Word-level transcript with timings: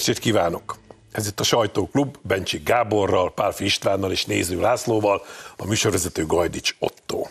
Estét 0.00 0.18
kívánok! 0.18 0.76
Ez 1.12 1.26
itt 1.26 1.40
a 1.40 1.42
Sajtóklub, 1.42 2.16
Bencsik 2.22 2.64
Gáborral, 2.64 3.32
Pálfi 3.34 3.64
Istvánnal 3.64 4.10
és 4.10 4.24
Néző 4.24 4.60
Lászlóval, 4.60 5.24
a 5.56 5.66
műsorvezető 5.66 6.26
Gajdics 6.26 6.74
Otto. 6.78 7.26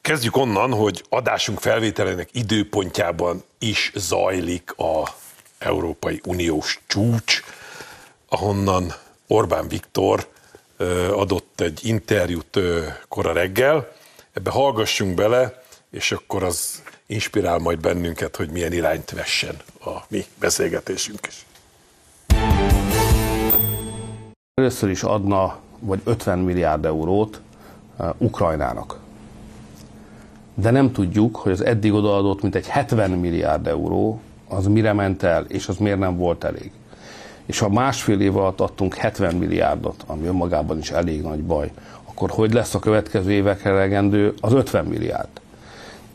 Kezdjük 0.00 0.36
onnan, 0.36 0.72
hogy 0.72 1.04
adásunk 1.08 1.60
felvételének 1.60 2.28
időpontjában 2.32 3.44
is 3.58 3.92
zajlik 3.94 4.72
a 4.76 5.14
Európai 5.58 6.20
Uniós 6.24 6.80
csúcs, 6.86 7.42
ahonnan 8.28 8.94
Orbán 9.26 9.68
Viktor 9.68 10.28
adott 11.10 11.60
egy 11.60 11.80
interjút 11.82 12.58
kora 13.08 13.32
reggel. 13.32 13.92
Ebbe 14.32 14.50
hallgassunk 14.50 15.14
bele, 15.14 15.62
és 15.90 16.12
akkor 16.12 16.42
az 16.42 16.82
inspirál 17.06 17.58
majd 17.58 17.80
bennünket, 17.80 18.36
hogy 18.36 18.50
milyen 18.50 18.72
irányt 18.72 19.10
vessen 19.10 19.56
a 19.80 19.90
mi 20.08 20.24
beszélgetésünk 20.38 21.26
is. 21.26 21.44
Először 24.60 24.90
is 24.90 25.02
adna 25.02 25.56
vagy 25.80 26.00
50 26.04 26.38
milliárd 26.38 26.84
eurót 26.84 27.40
Ukrajnának. 28.18 28.98
De 30.54 30.70
nem 30.70 30.92
tudjuk, 30.92 31.36
hogy 31.36 31.52
az 31.52 31.64
eddig 31.64 31.92
odaadott 31.92 32.42
mint 32.42 32.54
egy 32.54 32.66
70 32.66 33.10
milliárd 33.10 33.66
euró, 33.66 34.20
az 34.48 34.66
mire 34.66 34.92
ment 34.92 35.22
el, 35.22 35.44
és 35.44 35.68
az 35.68 35.76
miért 35.76 35.98
nem 35.98 36.16
volt 36.16 36.44
elég. 36.44 36.70
És 37.46 37.58
ha 37.58 37.68
másfél 37.68 38.20
év 38.20 38.36
alatt 38.36 38.60
adtunk 38.60 38.94
70 38.94 39.34
milliárdot, 39.34 40.04
ami 40.06 40.26
önmagában 40.26 40.78
is 40.78 40.90
elég 40.90 41.22
nagy 41.22 41.42
baj, 41.42 41.70
akkor 42.04 42.30
hogy 42.30 42.52
lesz 42.52 42.74
a 42.74 42.78
következő 42.78 43.30
évekre 43.30 43.70
elegendő 43.70 44.34
az 44.40 44.52
50 44.52 44.84
milliárd? 44.84 45.28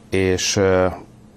És 0.09 0.59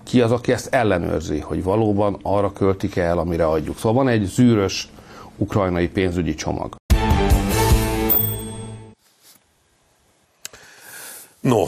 ki 0.02 0.20
az, 0.20 0.32
aki 0.32 0.52
ezt 0.52 0.74
ellenőrzi, 0.74 1.40
hogy 1.40 1.62
valóban 1.62 2.18
arra 2.22 2.52
költik 2.52 2.96
el, 2.96 3.18
amire 3.18 3.46
adjuk. 3.46 3.76
Szóval 3.76 4.04
van 4.04 4.08
egy 4.12 4.24
zűrös 4.24 4.88
ukrajnai 5.36 5.88
pénzügyi 5.88 6.34
csomag. 6.34 6.80
No, 11.42 11.64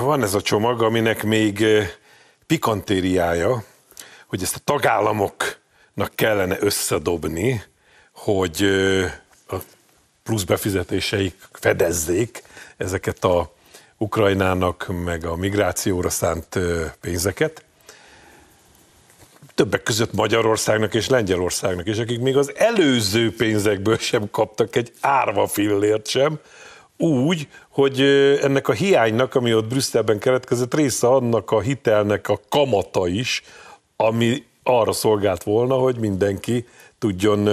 van 0.00 0.22
ez 0.22 0.34
a 0.34 0.40
csomag, 0.40 0.82
aminek 0.82 1.22
még 1.22 1.64
pikantériája, 2.46 3.64
hogy 4.26 4.42
ezt 4.42 4.54
a 4.56 4.60
tagállamoknak 4.64 6.14
kellene 6.14 6.56
összedobni, 6.60 7.62
hogy 8.12 8.62
a 9.48 9.56
plusz 10.22 10.42
befizetéseik 10.42 11.34
fedezzék 11.52 12.42
ezeket 12.76 13.24
a 13.24 13.52
Ukrajnának, 13.96 14.86
meg 15.04 15.24
a 15.24 15.36
migrációra 15.36 16.10
szánt 16.10 16.58
pénzeket. 17.00 17.64
Többek 19.54 19.82
között 19.82 20.12
Magyarországnak 20.12 20.94
és 20.94 21.08
Lengyelországnak 21.08 21.86
is, 21.86 21.98
akik 21.98 22.20
még 22.20 22.36
az 22.36 22.52
előző 22.56 23.34
pénzekből 23.34 23.98
sem 23.98 24.30
kaptak 24.30 24.76
egy 24.76 24.92
árva 25.00 25.46
fillért 25.46 26.06
sem, 26.08 26.38
úgy, 26.98 27.48
hogy 27.68 28.00
ennek 28.42 28.68
a 28.68 28.72
hiánynak, 28.72 29.34
ami 29.34 29.54
ott 29.54 29.66
Brüsszelben 29.66 30.18
keletkezett, 30.18 30.74
része 30.74 31.06
annak 31.06 31.50
a 31.50 31.60
hitelnek 31.60 32.28
a 32.28 32.40
kamata 32.48 33.08
is, 33.08 33.42
ami 33.96 34.44
arra 34.62 34.92
szolgált 34.92 35.42
volna, 35.42 35.74
hogy 35.74 35.96
mindenki 35.96 36.66
tudjon 36.98 37.48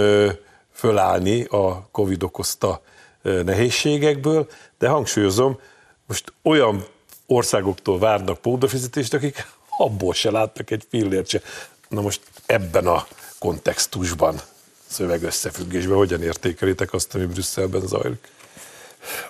fölállni 0.72 1.44
a 1.44 1.88
Covid 1.90 2.22
okozta 2.22 2.82
nehézségekből, 3.22 4.48
de 4.78 4.88
hangsúlyozom, 4.88 5.58
most 6.06 6.32
olyan 6.42 6.84
országoktól 7.26 7.98
várnak 7.98 8.38
pótbefizetést, 8.38 9.14
akik 9.14 9.46
abból 9.78 10.14
se 10.14 10.30
láttak 10.30 10.70
egy 10.70 10.86
fillért 10.88 11.28
se. 11.28 11.40
Na 11.88 12.00
most 12.00 12.20
ebben 12.46 12.86
a 12.86 13.06
kontextusban, 13.38 14.40
szövegösszefüggésben 14.86 15.96
hogyan 15.96 16.22
értékelitek 16.22 16.92
azt, 16.92 17.14
ami 17.14 17.24
Brüsszelben 17.24 17.86
zajlik? 17.86 18.28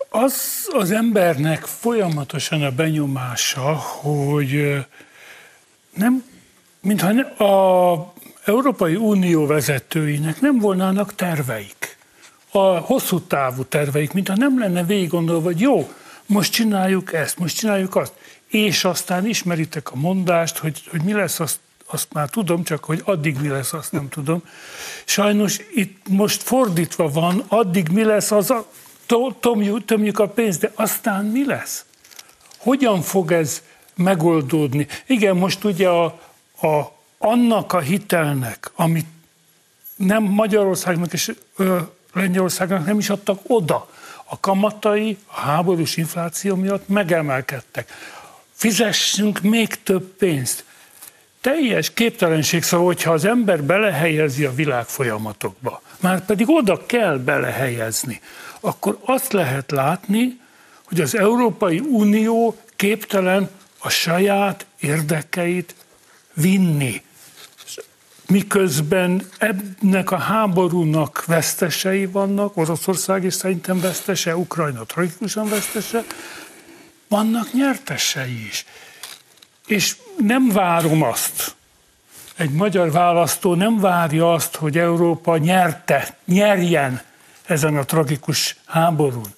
Az 0.08 0.34
az 0.72 0.90
embernek 0.90 1.64
folyamatosan 1.64 2.62
a 2.62 2.70
benyomása, 2.70 3.74
hogy 3.74 4.84
nem, 5.94 6.24
mintha 6.80 7.44
a 7.44 8.12
Európai 8.44 8.94
Unió 8.94 9.46
vezetőinek 9.46 10.40
nem 10.40 10.58
volnának 10.58 11.14
terveik. 11.14 11.96
A 12.50 12.58
hosszú 12.58 13.20
távú 13.20 13.64
terveik, 13.64 14.12
mintha 14.12 14.36
nem 14.36 14.58
lenne 14.58 14.84
végig 14.84 15.08
gondolva, 15.08 15.42
hogy 15.42 15.60
jó, 15.60 15.92
most 16.26 16.52
csináljuk 16.52 17.12
ezt, 17.12 17.38
most 17.38 17.56
csináljuk 17.56 17.96
azt. 17.96 18.12
És 18.46 18.84
aztán 18.84 19.26
ismeritek 19.26 19.92
a 19.92 19.96
mondást, 19.96 20.58
hogy, 20.58 20.82
hogy 20.90 21.02
mi 21.02 21.12
lesz, 21.12 21.40
azt, 21.40 21.58
azt 21.86 22.12
már 22.12 22.30
tudom, 22.30 22.64
csak 22.64 22.84
hogy 22.84 23.02
addig 23.04 23.36
mi 23.40 23.48
lesz, 23.48 23.72
azt 23.72 23.92
nem 23.92 24.08
tudom. 24.08 24.42
Sajnos 25.04 25.58
itt 25.74 26.08
most 26.08 26.42
fordítva 26.42 27.08
van, 27.08 27.44
addig 27.48 27.88
mi 27.88 28.04
lesz, 28.04 28.30
az 28.30 28.50
a, 28.50 28.66
tömjük, 29.40 29.84
tömjük 29.84 30.18
a 30.18 30.28
pénzt, 30.28 30.60
de 30.60 30.72
aztán 30.74 31.24
mi 31.24 31.46
lesz? 31.46 31.84
Hogyan 32.58 33.02
fog 33.02 33.32
ez 33.32 33.62
megoldódni? 33.94 34.86
Igen, 35.06 35.36
most 35.36 35.64
ugye 35.64 35.88
a, 35.88 36.04
a, 36.62 36.92
annak 37.18 37.72
a 37.72 37.80
hitelnek, 37.80 38.70
amit 38.74 39.06
nem 39.96 40.22
Magyarországnak 40.22 41.12
és 41.12 41.32
ö, 41.56 41.78
Lengyelországnak 42.12 42.86
nem 42.86 42.98
is 42.98 43.10
adtak 43.10 43.40
oda, 43.46 43.88
a 44.24 44.40
kamatai 44.40 45.18
a 45.26 45.40
háborús 45.40 45.96
infláció 45.96 46.56
miatt 46.56 46.88
megemelkedtek. 46.88 47.92
Fizessünk 48.52 49.40
még 49.40 49.82
több 49.82 50.02
pénzt. 50.02 50.64
Teljes 51.40 51.92
képtelenség, 51.92 52.62
szóval, 52.62 52.86
hogyha 52.86 53.12
az 53.12 53.24
ember 53.24 53.62
belehelyezi 53.62 54.44
a 54.44 54.54
világ 54.54 54.84
folyamatokba, 54.84 55.82
már 56.00 56.24
pedig 56.24 56.48
oda 56.48 56.86
kell 56.86 57.16
belehelyezni, 57.16 58.20
akkor 58.64 58.98
azt 59.04 59.32
lehet 59.32 59.70
látni, 59.70 60.40
hogy 60.82 61.00
az 61.00 61.16
Európai 61.16 61.78
Unió 61.78 62.56
képtelen 62.76 63.50
a 63.78 63.88
saját 63.88 64.66
érdekeit 64.80 65.74
vinni 66.34 67.02
miközben 68.32 69.22
ennek 69.38 70.10
a 70.10 70.16
háborúnak 70.16 71.24
vesztesei 71.24 72.06
vannak, 72.06 72.56
Oroszország 72.56 73.24
is 73.24 73.34
szerintem 73.34 73.80
vesztese, 73.80 74.36
Ukrajna 74.36 74.84
tragikusan 74.84 75.48
vesztese, 75.48 76.04
vannak 77.08 77.52
nyertesei 77.52 78.46
is. 78.46 78.66
És 79.66 79.96
nem 80.16 80.48
várom 80.48 81.02
azt, 81.02 81.54
egy 82.36 82.50
magyar 82.50 82.90
választó 82.90 83.54
nem 83.54 83.80
várja 83.80 84.32
azt, 84.32 84.56
hogy 84.56 84.78
Európa 84.78 85.36
nyerte, 85.36 86.16
nyerjen 86.24 87.02
ezen 87.52 87.76
a 87.76 87.84
tragikus 87.84 88.56
háborún. 88.66 89.34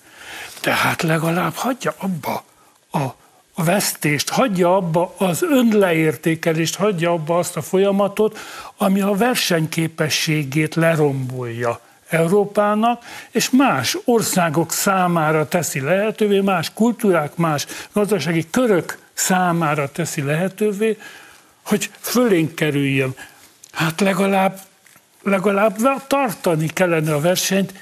Tehát 0.60 1.02
legalább 1.02 1.54
hagyja 1.54 1.94
abba 1.98 2.44
a 2.92 3.14
a 3.54 3.62
vesztést, 3.62 4.28
hagyja 4.28 4.76
abba 4.76 5.14
az 5.19 5.42
önleértékelést, 5.42 6.76
hagyja 6.76 7.10
abba 7.10 7.38
azt 7.38 7.56
a 7.56 7.62
folyamatot, 7.62 8.38
ami 8.76 9.00
a 9.00 9.12
versenyképességét 9.12 10.74
lerombolja 10.74 11.80
Európának, 12.08 13.04
és 13.30 13.50
más 13.50 13.97
országok 14.04 14.72
számára 14.72 15.48
teszi 15.48 15.80
lehetővé, 15.80 16.41
más 16.41 16.72
kultúrák, 16.72 17.36
más 17.36 17.66
gazdasági 17.92 18.50
körök 18.50 18.98
számára 19.12 19.92
teszi 19.92 20.22
lehetővé, 20.22 20.98
hogy 21.62 21.91
fölénk 22.00 22.54
kerüljön. 22.54 23.15
Hát 23.72 24.00
legalább, 24.00 24.60
legalább 25.22 25.77
tartani 26.06 26.66
kellene 26.66 27.15
a 27.15 27.21
versenyt, 27.21 27.72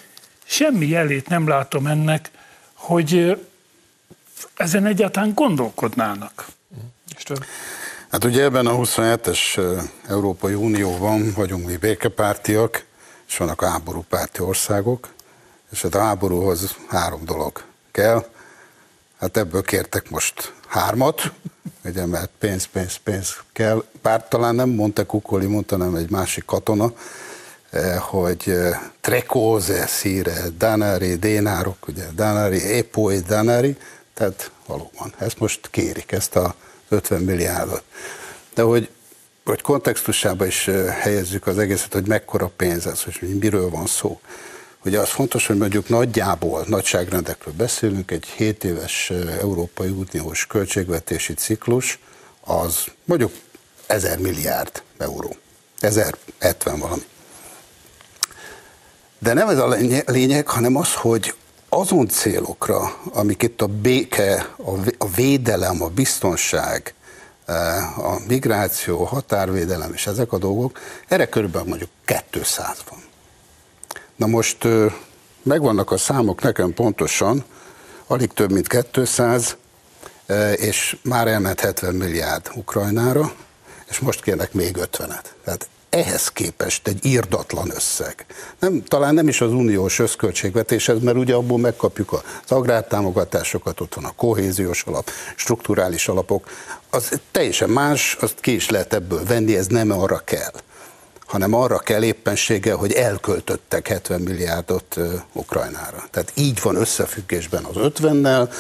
semmi 0.52 0.86
jelét 0.86 1.28
nem 1.28 1.48
látom 1.48 1.86
ennek, 1.86 2.30
hogy 2.74 3.38
ezen 4.56 4.86
egyáltalán 4.86 5.32
gondolkodnának. 5.34 6.46
Hát 8.10 8.24
ugye 8.24 8.42
ebben 8.42 8.66
a 8.66 8.74
27-es 8.74 9.60
Európai 10.08 10.54
Unióban 10.54 11.32
vagyunk 11.36 11.66
mi 11.66 11.76
békepártiak, 11.76 12.84
és 13.28 13.36
vannak 13.36 13.62
a 13.62 13.68
háborúpárti 13.68 14.40
országok, 14.40 15.08
és 15.70 15.82
hát 15.82 15.94
a 15.94 16.00
háborúhoz 16.00 16.76
három 16.88 17.24
dolog 17.24 17.62
kell. 17.90 18.26
Hát 19.20 19.36
ebből 19.36 19.62
kértek 19.62 20.10
most 20.10 20.52
hármat, 20.66 21.32
ugye, 21.84 22.06
mert 22.06 22.30
pénz, 22.38 22.64
pénz, 22.64 22.96
pénz 22.96 23.36
kell. 23.52 23.84
Bár 24.02 24.28
talán 24.28 24.54
nem 24.54 24.68
mondta 24.68 25.06
Kukoli, 25.06 25.46
mondta, 25.46 25.76
nem 25.76 25.94
egy 25.94 26.10
másik 26.10 26.44
katona, 26.44 26.92
hogy 27.98 28.54
trekóze, 29.00 29.86
szíre, 29.86 30.42
danari, 30.58 31.14
dénárok, 31.14 31.88
ugye, 31.88 32.04
danari, 32.14 32.76
epoi, 32.76 33.18
danari, 33.18 33.76
tehát 34.14 34.50
valóban, 34.66 35.14
ezt 35.18 35.38
most 35.38 35.68
kérik, 35.70 36.12
ezt 36.12 36.36
a 36.36 36.54
50 36.88 37.20
milliárdot. 37.22 37.82
De 38.54 38.62
hogy, 38.62 38.88
hogy 39.44 39.60
kontextusába 39.60 40.46
is 40.46 40.70
helyezzük 40.90 41.46
az 41.46 41.58
egészet, 41.58 41.92
hogy 41.92 42.06
mekkora 42.06 42.50
pénz 42.56 42.86
ez, 42.86 43.02
hogy 43.02 43.38
miről 43.40 43.70
van 43.70 43.86
szó. 43.86 44.20
Ugye 44.84 44.98
az 44.98 45.08
fontos, 45.08 45.46
hogy 45.46 45.56
mondjuk 45.56 45.88
nagyjából, 45.88 46.64
nagyságrendekről 46.68 47.54
beszélünk, 47.56 48.10
egy 48.10 48.26
7 48.26 48.64
éves 48.64 49.10
Európai 49.40 49.88
Uniós 49.88 50.46
költségvetési 50.46 51.34
ciklus, 51.34 51.98
az 52.40 52.84
mondjuk 53.04 53.32
1000 53.86 54.18
milliárd 54.18 54.82
euró. 54.98 55.36
1070 55.80 56.78
valami. 56.78 57.02
De 59.22 59.32
nem 59.32 59.48
ez 59.48 59.58
a 59.58 59.76
lényeg, 60.06 60.46
hanem 60.46 60.76
az, 60.76 60.94
hogy 60.94 61.34
azon 61.68 62.08
célokra, 62.08 62.96
amik 63.12 63.42
itt 63.42 63.62
a 63.62 63.66
béke, 63.66 64.54
a 64.98 65.08
védelem, 65.14 65.82
a 65.82 65.88
biztonság, 65.88 66.94
eh, 67.46 67.98
a 67.98 68.18
migráció, 68.28 69.02
a 69.02 69.06
határvédelem 69.06 69.92
és 69.92 70.06
ezek 70.06 70.32
a 70.32 70.38
dolgok, 70.38 70.78
erre 71.08 71.28
körülbelül 71.28 71.68
mondjuk 71.68 71.90
200 72.30 72.76
van. 72.90 72.98
Na 74.16 74.26
most 74.26 74.66
megvannak 75.42 75.90
a 75.90 75.96
számok 75.96 76.42
nekem 76.42 76.74
pontosan, 76.74 77.44
alig 78.06 78.32
több 78.32 78.52
mint 78.52 78.88
200, 78.92 79.56
és 80.56 80.96
már 81.02 81.28
elment 81.28 81.60
70 81.60 81.94
milliárd 81.94 82.50
Ukrajnára, 82.54 83.32
és 83.88 83.98
most 83.98 84.22
kérnek 84.22 84.52
még 84.52 84.76
50-et. 84.76 85.24
Tehát 85.44 85.68
ehhez 85.92 86.28
képest 86.28 86.88
egy 86.88 87.04
írdatlan 87.04 87.70
összeg. 87.74 88.26
Nem, 88.58 88.82
talán 88.82 89.14
nem 89.14 89.28
is 89.28 89.40
az 89.40 89.52
uniós 89.52 89.98
összköltségvetéshez, 89.98 91.00
mert 91.00 91.16
ugye 91.16 91.34
abból 91.34 91.58
megkapjuk 91.58 92.12
az 92.12 92.52
agrártámogatásokat, 92.52 93.80
ott 93.80 93.94
van 93.94 94.04
a 94.04 94.12
kohéziós 94.16 94.82
alap, 94.82 95.10
strukturális 95.36 96.08
alapok, 96.08 96.50
az 96.90 97.20
teljesen 97.30 97.70
más, 97.70 98.16
azt 98.20 98.40
ki 98.40 98.54
is 98.54 98.70
lehet 98.70 98.94
ebből 98.94 99.24
venni, 99.24 99.56
ez 99.56 99.66
nem 99.66 99.90
arra 99.90 100.18
kell 100.18 100.52
hanem 101.26 101.54
arra 101.54 101.78
kell 101.78 102.02
éppenséggel, 102.02 102.76
hogy 102.76 102.92
elköltöttek 102.92 103.88
70 103.88 104.20
milliárdot 104.20 104.96
Ukrajnára. 105.32 106.04
Tehát 106.10 106.32
így 106.34 106.60
van 106.62 106.76
összefüggésben 106.76 107.64
az 107.64 107.74
50-nel, 107.76 108.54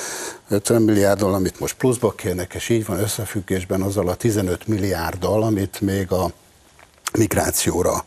50 0.48 0.82
milliárddal, 0.82 1.34
amit 1.34 1.60
most 1.60 1.74
pluszba 1.74 2.10
kérnek, 2.10 2.54
és 2.54 2.68
így 2.68 2.86
van 2.86 2.98
összefüggésben 2.98 3.82
azzal 3.82 4.08
a 4.08 4.14
15 4.14 4.66
milliárddal, 4.66 5.42
amit 5.42 5.80
még 5.80 6.12
a 6.12 6.30
migrációra 7.12 8.04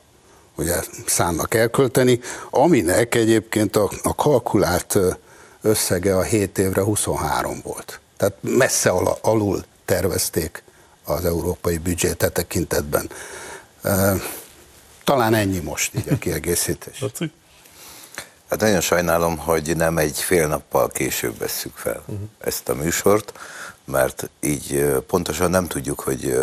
ugye 0.56 0.76
szánnak 1.06 1.54
elkölteni, 1.54 2.20
aminek 2.50 3.16
egyébként 3.16 3.76
a, 3.76 3.90
a 4.04 4.16
kalkulált 4.16 4.98
összege 5.62 6.18
a 6.18 6.22
7 6.22 6.58
évre 6.58 6.82
23 6.82 7.60
volt. 7.64 8.00
Tehát 8.18 8.36
messze 8.42 8.90
al- 8.90 9.20
alul 9.22 9.66
tervezték 9.86 10.64
az 11.04 11.26
európai 11.26 11.78
büdzsét 11.78 12.32
tekintetben. 12.34 13.10
Talán 15.04 15.34
ennyi 15.34 15.60
most 15.60 15.96
így 15.96 16.10
a 16.10 16.18
kiegészítés. 16.24 17.04
Hát 18.50 18.60
nagyon 18.60 18.82
sajnálom, 18.82 19.38
hogy 19.38 19.76
nem 19.76 19.98
egy 19.98 20.20
fél 20.20 20.48
nappal 20.48 20.88
később 20.88 21.38
vesszük 21.38 21.76
fel 21.76 22.04
uh-huh. 22.06 22.28
ezt 22.40 22.70
a 22.70 22.76
műsort, 22.76 23.34
mert 23.86 24.30
így 24.40 24.96
pontosan 25.08 25.50
nem 25.50 25.68
tudjuk, 25.68 26.00
hogy 26.00 26.38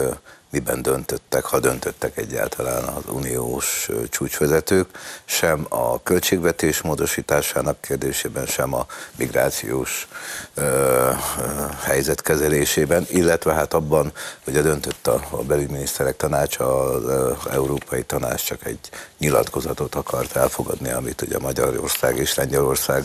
miben 0.52 0.82
döntöttek, 0.82 1.44
ha 1.44 1.60
döntöttek 1.60 2.16
egyáltalán 2.16 2.84
az 2.84 3.02
uniós 3.06 3.88
csúcsvezetők, 4.08 4.88
sem 5.25 5.66
a 5.69 6.02
költségvetés 6.02 6.81
módosításának 6.81 7.81
kérdésében, 7.81 8.46
sem 8.46 8.75
a 8.75 8.87
migrációs 9.16 10.08
ö, 10.54 10.62
ö, 10.62 11.10
helyzet 11.82 12.22
kezelésében, 12.22 13.06
illetve 13.10 13.52
hát 13.52 13.75
abban, 13.75 14.12
hogy 14.44 14.56
a 14.56 14.62
döntött 14.62 15.06
a, 15.06 15.25
a 15.31 15.37
belügyminiszterek 15.37 16.16
tanácsa, 16.16 16.82
az 16.82 17.37
Európai 17.50 18.02
Tanács 18.02 18.44
csak 18.44 18.66
egy 18.66 18.90
nyilatkozatot 19.19 19.94
akart 19.94 20.37
elfogadni, 20.37 20.90
amit 20.90 21.22
ugye 21.22 21.38
Magyarország 21.38 22.16
és 22.16 22.34
Lengyelország 22.34 23.04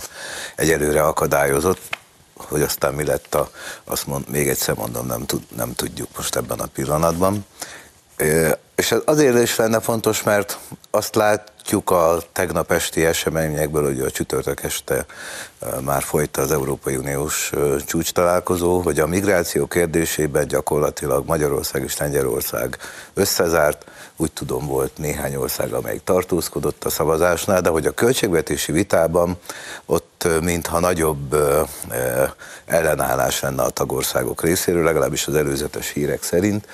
egyelőre 0.55 1.01
akadályozott, 1.01 1.79
hogy 2.41 2.61
aztán 2.61 2.93
mi 2.93 3.03
lett 3.03 3.35
a, 3.35 3.49
azt 3.83 4.07
mond, 4.07 4.29
még 4.29 4.49
egyszer 4.49 4.75
mondom, 4.75 5.05
nem, 5.05 5.25
tud, 5.25 5.41
nem 5.55 5.73
tudjuk 5.73 6.07
most 6.15 6.35
ebben 6.35 6.59
a 6.59 6.65
pillanatban. 6.65 7.45
És 8.75 8.91
ez 8.91 8.99
azért 9.05 9.41
is 9.41 9.55
lenne 9.55 9.79
fontos, 9.79 10.23
mert 10.23 10.59
azt 10.91 11.15
látjuk 11.15 11.89
a 11.89 12.17
tegnap 12.31 12.71
esti 12.71 13.05
eseményekből, 13.05 13.83
hogy 13.83 13.99
a 13.99 14.11
csütörtök 14.11 14.63
este 14.63 15.05
már 15.81 16.03
folyt 16.03 16.37
az 16.37 16.51
Európai 16.51 16.95
Uniós 16.95 17.51
csúcs 17.85 18.11
találkozó, 18.11 18.79
hogy 18.81 18.99
a 18.99 19.07
migráció 19.07 19.65
kérdésében 19.65 20.47
gyakorlatilag 20.47 21.25
Magyarország 21.25 21.83
és 21.83 21.97
Lengyelország 21.97 22.77
összezárt, 23.13 23.85
úgy 24.15 24.31
tudom 24.31 24.65
volt 24.65 24.97
néhány 24.97 25.35
ország, 25.35 25.73
amelyik 25.73 26.03
tartózkodott 26.03 26.83
a 26.83 26.89
szavazásnál, 26.89 27.61
de 27.61 27.69
hogy 27.69 27.85
a 27.85 27.91
költségvetési 27.91 28.71
vitában 28.71 29.37
ott 29.85 30.06
mintha 30.41 30.79
nagyobb 30.79 31.35
ellenállás 32.65 33.39
lenne 33.39 33.61
a 33.61 33.69
tagországok 33.69 34.41
részéről, 34.41 34.83
legalábbis 34.83 35.27
az 35.27 35.35
előzetes 35.35 35.91
hírek 35.91 36.23
szerint. 36.23 36.67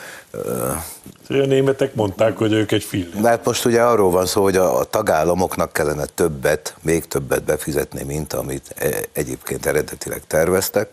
A 1.27 1.33
németek 1.33 1.95
mondták, 1.95 2.37
hogy 2.37 2.53
ők 2.53 2.71
egy 2.71 2.83
film. 2.83 3.21
De 3.21 3.27
hát 3.27 3.45
most 3.45 3.65
ugye 3.65 3.81
arról 3.81 4.11
van 4.11 4.25
szó, 4.25 4.43
hogy 4.43 4.57
a, 4.57 4.79
a 4.79 4.83
tagállamoknak 4.83 5.73
kellene 5.73 6.05
többet, 6.05 6.75
még 6.81 7.07
többet 7.07 7.43
befizetni, 7.43 8.03
mint 8.03 8.33
amit 8.33 8.73
e, 8.75 8.89
egyébként 9.13 9.65
eredetileg 9.65 10.21
terveztek, 10.27 10.89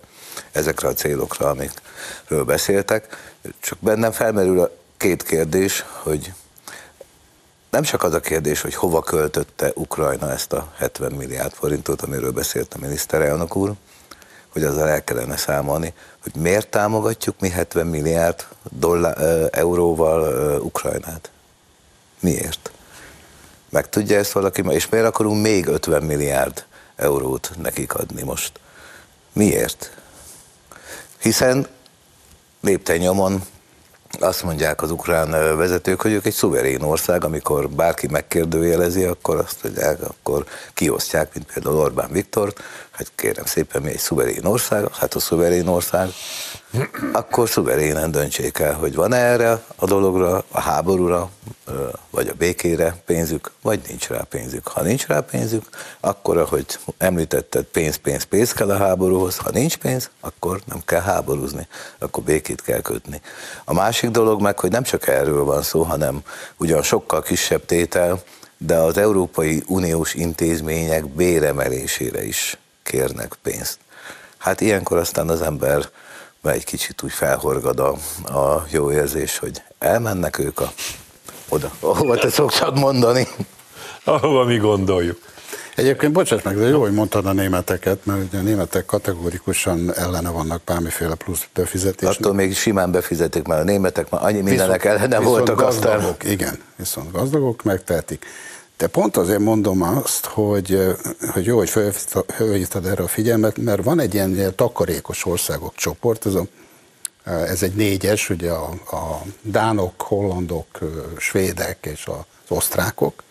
ezekre 0.52 0.88
a 0.88 0.94
célokra, 0.94 1.48
amikről 1.48 2.44
beszéltek. 2.44 3.32
Csak 3.60 3.78
bennem 3.80 4.12
felmerül 4.12 4.60
a 4.60 4.70
két 4.96 5.22
kérdés, 5.22 5.84
hogy 6.02 6.32
nem 7.70 7.82
csak 7.82 8.02
az 8.02 8.14
a 8.14 8.20
kérdés, 8.20 8.60
hogy 8.60 8.74
hova 8.74 9.00
költötte 9.00 9.72
Ukrajna 9.74 10.30
ezt 10.30 10.52
a 10.52 10.72
70 10.76 11.12
milliárd 11.12 11.52
forintot, 11.52 12.02
amiről 12.02 12.32
beszélt 12.32 12.74
a 12.74 12.78
miniszterelnök 12.78 13.56
úr, 13.56 13.72
hogy 14.48 14.64
azzal 14.64 14.88
el 14.88 15.04
kellene 15.04 15.36
számolni, 15.36 15.92
hogy 16.22 16.34
miért 16.34 16.68
támogatjuk 16.68 17.40
mi 17.40 17.48
70 17.48 17.86
milliárd 17.86 18.46
dollár, 18.70 19.48
euróval 19.52 20.60
Ukrajnát. 20.60 21.30
Miért? 22.20 22.70
Meg 23.68 23.88
tudja 23.88 24.18
ezt 24.18 24.32
valaki? 24.32 24.62
És 24.68 24.88
miért 24.88 25.06
akarunk 25.06 25.42
még 25.42 25.66
50 25.66 26.02
milliárd 26.02 26.64
eurót 26.96 27.50
nekik 27.62 27.94
adni 27.94 28.22
most? 28.22 28.52
Miért? 29.32 29.96
Hiszen 31.18 31.66
lépten 32.60 33.00
azt 34.18 34.42
mondják 34.42 34.82
az 34.82 34.90
ukrán 34.90 35.56
vezetők, 35.56 36.00
hogy 36.00 36.12
ők 36.12 36.26
egy 36.26 36.32
szuverén 36.32 36.82
ország, 36.82 37.24
amikor 37.24 37.68
bárki 37.68 38.06
megkérdőjelezi, 38.06 39.04
akkor 39.04 39.36
azt 39.36 39.62
mondják, 39.62 39.98
akkor 40.02 40.44
kiosztják, 40.74 41.34
mint 41.34 41.52
például 41.52 41.76
Orbán 41.76 42.10
Viktor, 42.12 42.52
hát 43.00 43.12
kérem 43.14 43.44
szépen, 43.44 43.82
mi 43.82 43.90
egy 43.90 43.98
szuverén 43.98 44.44
ország, 44.44 44.94
hát 44.94 45.14
a 45.14 45.20
szuverén 45.20 45.66
ország, 45.66 46.08
akkor 47.12 47.48
szuverénen 47.48 48.10
döntsék 48.10 48.58
el, 48.58 48.74
hogy 48.74 48.94
van 48.94 49.12
-e 49.12 49.16
erre 49.16 49.62
a 49.76 49.86
dologra, 49.86 50.44
a 50.50 50.60
háborúra, 50.60 51.30
vagy 52.10 52.28
a 52.28 52.34
békére 52.34 53.02
pénzük, 53.06 53.50
vagy 53.62 53.80
nincs 53.88 54.08
rá 54.08 54.20
pénzük. 54.28 54.68
Ha 54.68 54.82
nincs 54.82 55.06
rá 55.06 55.20
pénzük, 55.20 55.64
akkor, 56.00 56.38
ahogy 56.38 56.66
említetted, 56.98 57.64
pénz, 57.64 57.96
pénz, 57.96 58.22
pénz 58.24 58.52
kell 58.52 58.70
a 58.70 58.76
háborúhoz. 58.76 59.36
Ha 59.36 59.50
nincs 59.50 59.76
pénz, 59.76 60.10
akkor 60.20 60.60
nem 60.64 60.82
kell 60.84 61.00
háborúzni, 61.00 61.66
akkor 61.98 62.22
békét 62.22 62.62
kell 62.62 62.80
kötni. 62.80 63.20
A 63.64 63.74
másik 63.74 64.10
dolog 64.10 64.40
meg, 64.40 64.58
hogy 64.58 64.70
nem 64.70 64.82
csak 64.82 65.06
erről 65.06 65.44
van 65.44 65.62
szó, 65.62 65.82
hanem 65.82 66.22
ugyan 66.56 66.82
sokkal 66.82 67.22
kisebb 67.22 67.64
tétel, 67.64 68.22
de 68.58 68.76
az 68.76 68.96
Európai 68.96 69.62
Uniós 69.66 70.14
intézmények 70.14 71.06
béremelésére 71.06 72.24
is 72.24 72.58
kérnek 72.90 73.38
pénzt. 73.42 73.78
Hát 74.38 74.60
ilyenkor 74.60 74.98
aztán 74.98 75.28
az 75.28 75.42
ember 75.42 75.88
egy 76.42 76.64
kicsit 76.64 77.02
úgy 77.02 77.12
felhorgad 77.12 77.80
a, 77.80 77.90
a 78.38 78.66
jó 78.70 78.92
érzés, 78.92 79.38
hogy 79.38 79.62
elmennek 79.78 80.38
ők 80.38 80.60
a, 80.60 80.72
oda, 81.48 81.70
ahova 81.80 82.16
te 82.16 82.30
szoktad 82.30 82.78
mondani. 82.78 83.26
Ahova 84.04 84.44
mi 84.44 84.56
gondoljuk. 84.56 85.18
Egyébként 85.76 86.12
bocsáss 86.12 86.42
meg, 86.42 86.58
de 86.58 86.68
jó, 86.68 86.80
hogy 86.80 86.92
mondtad 86.92 87.26
a 87.26 87.32
németeket, 87.32 88.06
mert 88.06 88.22
ugye 88.22 88.38
a 88.38 88.42
németek 88.42 88.86
kategorikusan 88.86 89.94
ellene 89.94 90.30
vannak 90.30 90.62
bármiféle 90.64 91.14
plusz 91.14 91.46
befizetésnek. 91.54 92.18
Attól 92.18 92.34
még 92.34 92.56
simán 92.56 92.90
befizetik, 92.90 93.46
mert 93.46 93.60
a 93.60 93.64
németek 93.64 94.10
már 94.10 94.24
annyi 94.24 94.40
mindenek 94.40 94.82
viszont, 94.82 94.98
ellene 94.98 95.18
viszont 95.18 95.36
voltak 95.36 95.56
gazdagok, 95.56 96.10
aztán. 96.10 96.30
Igen, 96.30 96.58
viszont 96.76 97.12
gazdagok 97.12 97.62
megtehetik. 97.62 98.24
De 98.80 98.86
pont 98.86 99.16
azért 99.16 99.38
mondom 99.38 99.82
azt, 99.82 100.24
hogy, 100.26 100.96
hogy 101.32 101.44
jó, 101.44 101.56
hogy 101.56 101.70
felhívtad 102.26 102.86
erre 102.86 103.02
a 103.02 103.08
figyelmet, 103.08 103.56
mert 103.56 103.84
van 103.84 104.00
egy 104.00 104.14
ilyen, 104.14 104.34
ilyen 104.34 104.54
takarékos 104.54 105.26
országok 105.26 105.74
csoport, 105.74 106.26
ez, 106.26 106.34
a, 106.34 106.46
ez 107.24 107.62
egy 107.62 107.74
négyes, 107.74 108.30
ugye 108.30 108.50
a, 108.50 108.68
a 108.90 109.22
dánok, 109.42 110.00
hollandok, 110.02 110.78
svédek 111.18 111.86
és 111.92 112.06
az 112.06 112.16
osztrákok. 112.48 113.22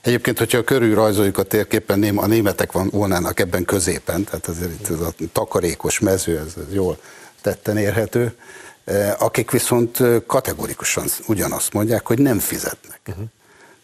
Egyébként, 0.00 0.38
hogyha 0.38 0.64
körül 0.64 0.94
rajzoljuk 0.94 1.38
a 1.38 1.42
térképen, 1.42 2.18
a 2.18 2.26
németek 2.26 2.72
van, 2.72 2.88
volnának 2.92 3.40
ebben 3.40 3.64
középen, 3.64 4.24
tehát 4.24 4.46
azért 4.46 4.70
itt 4.70 4.88
ez 4.88 5.00
a 5.00 5.12
takarékos 5.32 5.98
mező, 5.98 6.38
ez, 6.38 6.54
ez 6.56 6.74
jól 6.74 6.98
tetten 7.42 7.76
érhető, 7.76 8.36
akik 9.18 9.50
viszont 9.50 9.98
kategorikusan 10.26 11.04
ugyanazt 11.26 11.72
mondják, 11.72 12.06
hogy 12.06 12.18
nem 12.18 12.38
fizetnek. 12.38 13.00
Uh-huh. 13.06 13.24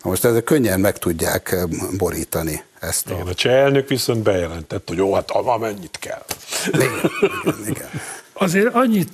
Most 0.03 0.25
ezzel 0.25 0.43
könnyen 0.43 0.81
meg 0.81 0.99
tudják 0.99 1.53
eh, 1.53 1.63
borítani 1.97 2.63
ezt. 2.81 3.11
A... 3.11 3.15
Igen, 3.15 3.27
a 3.27 3.35
cseh 3.35 3.53
elnök 3.53 3.89
viszont 3.89 4.23
bejelentett, 4.23 4.89
hogy 4.89 4.97
jó, 4.97 5.15
hát 5.15 5.31
amennyit 5.31 5.99
kell. 5.99 6.25
Igen, 6.73 7.11
igen, 7.21 7.67
igen. 7.67 7.89
Azért 8.33 8.75
annyit 8.75 9.11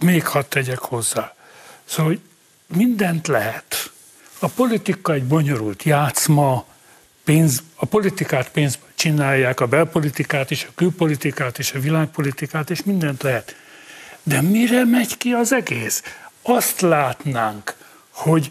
még 0.00 0.26
hadd 0.26 0.44
tegyek 0.48 0.78
hozzá. 0.78 1.34
Szóval, 1.84 2.12
hogy 2.12 2.20
mindent 2.76 3.26
lehet. 3.26 3.90
A 4.38 4.48
politika 4.48 5.12
egy 5.12 5.24
bonyolult 5.24 5.82
játszma, 5.82 6.64
pénz, 7.24 7.62
a 7.74 7.86
politikát 7.86 8.50
pénzből 8.50 8.88
csinálják, 8.94 9.60
a 9.60 9.66
belpolitikát 9.66 10.50
és 10.50 10.66
a 10.68 10.72
külpolitikát 10.74 11.58
és 11.58 11.72
a 11.72 11.80
világpolitikát, 11.80 12.70
és 12.70 12.82
mindent 12.82 13.22
lehet. 13.22 13.56
De 14.22 14.40
mire 14.40 14.84
megy 14.84 15.16
ki 15.16 15.30
az 15.30 15.52
egész? 15.52 16.02
Azt 16.42 16.80
látnánk, 16.80 17.74
hogy 18.10 18.50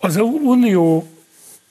az 0.00 0.16
unió 0.42 1.08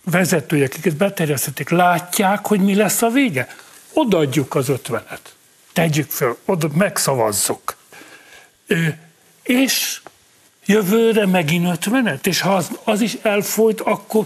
vezetője, 0.04 0.66
akiket 0.66 0.96
beterjesztették, 0.96 1.70
látják, 1.70 2.48
hogy 2.48 2.60
mi 2.60 2.76
lesz 2.76 3.02
a 3.02 3.10
vége. 3.10 3.48
Odaadjuk 3.94 4.56
az 4.56 4.70
ötvenet. 4.70 5.36
Tegyük 5.74 6.10
föl, 6.10 6.38
oda 6.46 6.70
megszavazzuk. 6.74 7.76
És 9.44 10.02
jövőre 10.66 11.26
megint 11.26 11.68
ötvenet, 11.68 12.28
és 12.28 12.42
ha 12.42 12.56
az, 12.56 12.72
az 12.84 13.02
is 13.02 13.18
elfolyt, 13.22 13.82
akkor 13.82 14.26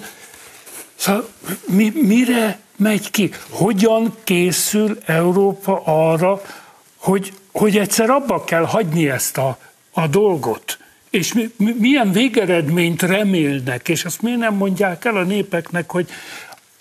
szóval 0.96 1.30
mi, 1.68 1.92
mire 1.96 2.60
megy 2.76 3.12
ki? 3.12 3.34
Hogyan 3.50 4.16
készül 4.24 4.98
Európa 5.06 5.82
arra, 5.86 6.42
hogy, 6.96 7.34
hogy 7.52 7.78
egyszer 7.78 8.10
abba 8.10 8.44
kell 8.44 8.66
hagyni 8.66 9.10
ezt 9.10 9.38
a, 9.38 9.58
a 9.92 10.08
dolgot? 10.08 10.78
És 11.12 11.34
mi, 11.34 11.52
mi, 11.58 11.76
milyen 11.80 12.12
végeredményt 12.12 13.02
remélnek, 13.02 13.90
és 13.90 14.06
azt 14.06 14.22
miért 14.22 14.40
nem 14.40 14.54
mondják 14.54 15.06
el 15.06 15.18
a 15.18 15.24
népeknek, 15.24 15.92
hogy 15.92 16.10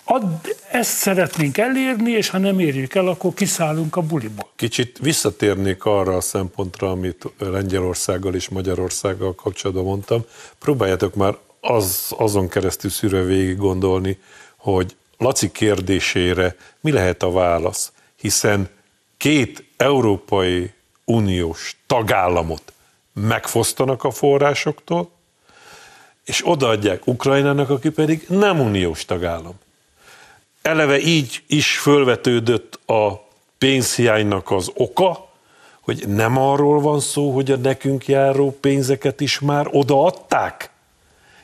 add, 0.03 0.47
ezt 0.71 0.97
szeretnénk 0.97 1.57
elérni, 1.57 2.11
és 2.11 2.29
ha 2.29 2.37
nem 2.37 2.59
érjük 2.59 2.95
el, 2.95 3.07
akkor 3.07 3.33
kiszállunk 3.33 3.95
a 3.95 4.01
buliból. 4.01 4.49
Kicsit 4.55 4.97
visszatérnék 5.01 5.85
arra 5.85 6.15
a 6.15 6.21
szempontra, 6.21 6.91
amit 6.91 7.23
Lengyelországgal 7.37 8.35
és 8.35 8.49
Magyarországgal 8.49 9.35
kapcsolatban 9.35 9.85
mondtam. 9.85 10.25
Próbáljátok 10.59 11.15
már 11.15 11.37
az, 11.61 12.13
azon 12.17 12.47
keresztül 12.47 12.89
szűrve 12.89 13.21
végig 13.21 13.57
gondolni, 13.57 14.17
hogy 14.55 14.95
Laci 15.17 15.51
kérdésére 15.51 16.55
mi 16.79 16.91
lehet 16.91 17.23
a 17.23 17.31
válasz, 17.31 17.91
hiszen 18.15 18.69
két 19.17 19.63
Európai 19.77 20.71
Uniós 21.05 21.75
tagállamot 21.87 22.73
megfosztanak 23.13 24.03
a 24.03 24.11
forrásoktól, 24.11 25.09
és 26.25 26.47
odaadják 26.47 27.07
Ukrajnának, 27.07 27.69
aki 27.69 27.89
pedig 27.89 28.25
nem 28.27 28.59
uniós 28.59 29.05
tagállam 29.05 29.59
eleve 30.61 30.99
így 30.99 31.43
is 31.47 31.77
fölvetődött 31.77 32.79
a 32.85 33.27
pénzhiánynak 33.57 34.51
az 34.51 34.71
oka, 34.73 35.29
hogy 35.81 36.07
nem 36.07 36.37
arról 36.37 36.79
van 36.79 36.99
szó, 36.99 37.31
hogy 37.31 37.51
a 37.51 37.57
nekünk 37.57 38.07
járó 38.07 38.57
pénzeket 38.59 39.21
is 39.21 39.39
már 39.39 39.67
odaadták, 39.71 40.69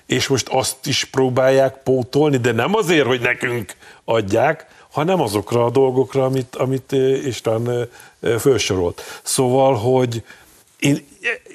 és 0.06 0.28
most 0.28 0.48
azt 0.50 0.88
is 0.88 1.06
próbálják 1.06 1.84
pótolni, 1.84 2.38
de 2.38 2.52
nem 2.52 2.76
azért, 2.76 3.06
hogy 3.06 3.22
nekünk 3.22 3.76
adják, 4.06 4.66
hanem 4.92 5.22
azokra 5.22 5.66
a 5.66 5.70
dolgokra, 5.70 6.26
amit, 6.26 6.56
amit 6.56 6.94
eh, 6.94 7.26
István 7.26 7.70
eh, 7.70 7.88
eh, 8.20 8.40
felsorolt. 8.40 9.02
Szóval, 9.24 9.76
hogy 9.76 10.24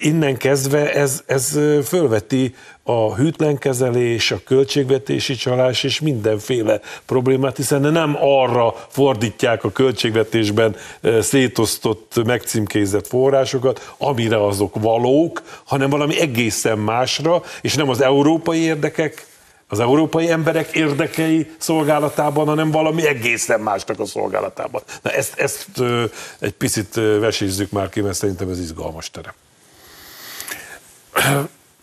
innen 0.01 0.37
kezdve 0.37 0.93
ez, 0.93 1.23
ez 1.27 1.59
fölveti 1.85 2.55
a 2.83 3.15
hűtlenkezelés, 3.15 4.31
a 4.31 4.41
költségvetési 4.45 5.35
csalás 5.35 5.83
és 5.83 6.01
mindenféle 6.01 6.81
problémát, 7.07 7.57
hiszen 7.57 7.81
nem 7.81 8.17
arra 8.21 8.75
fordítják 8.89 9.65
a 9.65 9.73
költségvetésben 9.73 10.77
szétosztott, 11.21 12.25
megcímkézett 12.25 13.07
forrásokat, 13.07 13.95
amire 13.99 14.47
azok 14.47 14.81
valók, 14.81 15.43
hanem 15.65 15.91
valami 15.91 16.21
egészen 16.21 16.79
másra, 16.79 17.43
és 17.61 17.75
nem 17.75 17.89
az 17.89 18.01
európai 18.01 18.59
érdekek, 18.59 19.27
az 19.73 19.81
európai 19.81 20.31
emberek 20.31 20.75
érdekei 20.75 21.51
szolgálatában, 21.59 22.47
hanem 22.47 22.71
valami 22.71 23.07
egészen 23.07 23.61
másnak 23.61 24.01
a 24.01 24.07
szolgálatában. 24.07 24.83
Na 25.03 25.11
ezt, 25.11 25.39
ezt 25.39 25.69
egy 26.39 26.53
picit 26.53 26.95
vesézzük 26.95 27.71
már 27.71 27.89
ki, 27.89 28.01
mert 28.01 28.17
szerintem 28.17 28.49
ez 28.49 28.61
izgalmas 28.61 29.11
terem 29.11 29.33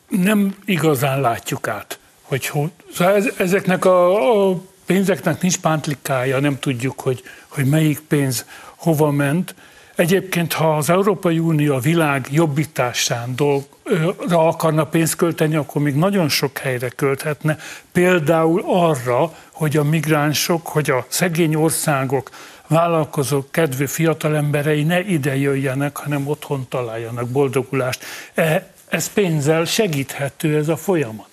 nem 0.10 0.56
igazán 0.66 1.22
látjuk 1.22 1.68
át, 1.68 2.00
hogy 2.22 2.52
szóval 2.94 3.24
ezeknek 3.38 3.86
a, 3.86 4.62
pénzeknek 4.86 5.42
nincs 5.42 5.58
pántlikája, 5.58 6.40
nem 6.40 6.60
tudjuk, 6.60 7.00
hogy, 7.00 7.24
hogy 7.48 7.66
melyik 7.66 8.00
pénz 8.00 8.46
hova 8.76 9.12
ment. 9.12 9.56
Egyébként, 10.00 10.54
ha 10.54 10.78
az 10.78 10.90
Európai 10.90 11.40
Unió 11.40 11.76
a 11.76 11.80
világ 11.80 12.28
jobbításán 12.32 13.36
dolgra 13.36 14.48
akarna 14.48 14.86
pénzt 14.86 15.16
költeni, 15.16 15.56
akkor 15.56 15.82
még 15.82 15.96
nagyon 15.96 16.30
sok 16.30 16.58
helyre 16.58 16.90
költhetne. 16.90 17.58
Például 17.92 18.64
arra, 18.66 19.36
hogy 19.52 19.78
a 19.78 19.84
migránsok, 19.84 20.68
hogy 20.68 20.90
a 20.90 21.06
szegény 21.08 21.56
országok 21.56 22.30
vállalkozók 22.68 23.52
kedvű 23.52 23.86
fiatalemberei 23.86 24.84
ne 24.84 25.00
ide 25.00 25.38
jöjjenek, 25.38 25.98
hanem 25.98 26.28
otthon 26.28 26.68
találjanak 26.70 27.30
boldogulást. 27.30 28.06
E, 28.34 28.72
ez 28.88 29.14
pénzzel 29.14 29.66
segíthető 29.66 30.58
ez 30.58 30.68
a 30.68 30.78
folyamat. 30.78 31.30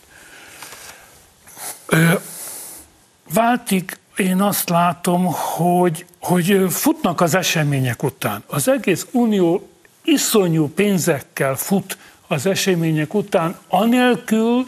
Váltik, 3.35 3.99
én 4.16 4.40
azt 4.40 4.68
látom, 4.68 5.26
hogy, 5.32 6.06
hogy 6.20 6.66
futnak 6.68 7.20
az 7.20 7.35
események 7.35 8.02
után. 8.02 8.42
Az 8.46 8.68
egész 8.68 9.06
unió 9.11 9.68
iszonyú 10.04 10.68
pénzekkel 10.68 11.56
fut 11.56 11.99
az 12.26 12.46
események 12.46 13.14
után, 13.14 13.58
anélkül, 13.68 14.66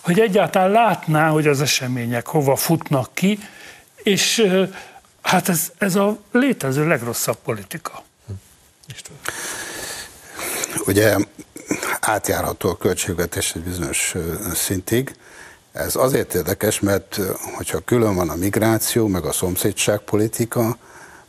hogy 0.00 0.20
egyáltalán 0.20 0.70
látná, 0.70 1.28
hogy 1.28 1.46
az 1.46 1.60
események 1.60 2.26
hova 2.26 2.56
futnak 2.56 3.14
ki, 3.14 3.38
és 4.02 4.46
hát 5.22 5.48
ez, 5.48 5.72
ez 5.78 5.94
a 5.94 6.18
létező 6.32 6.86
legrosszabb 6.86 7.36
politika. 7.44 8.02
Ugye 10.86 11.16
átjárható 12.00 12.68
a 12.68 12.76
költségvetés 12.76 13.52
egy 13.54 13.62
bizonyos 13.62 14.14
szintig. 14.54 15.16
Ez 15.76 15.96
azért 15.96 16.34
érdekes, 16.34 16.80
mert 16.80 17.20
hogyha 17.56 17.80
külön 17.80 18.14
van 18.14 18.30
a 18.30 18.34
migráció, 18.34 19.06
meg 19.06 19.24
a 19.24 19.32
szomszédságpolitika, 19.32 20.76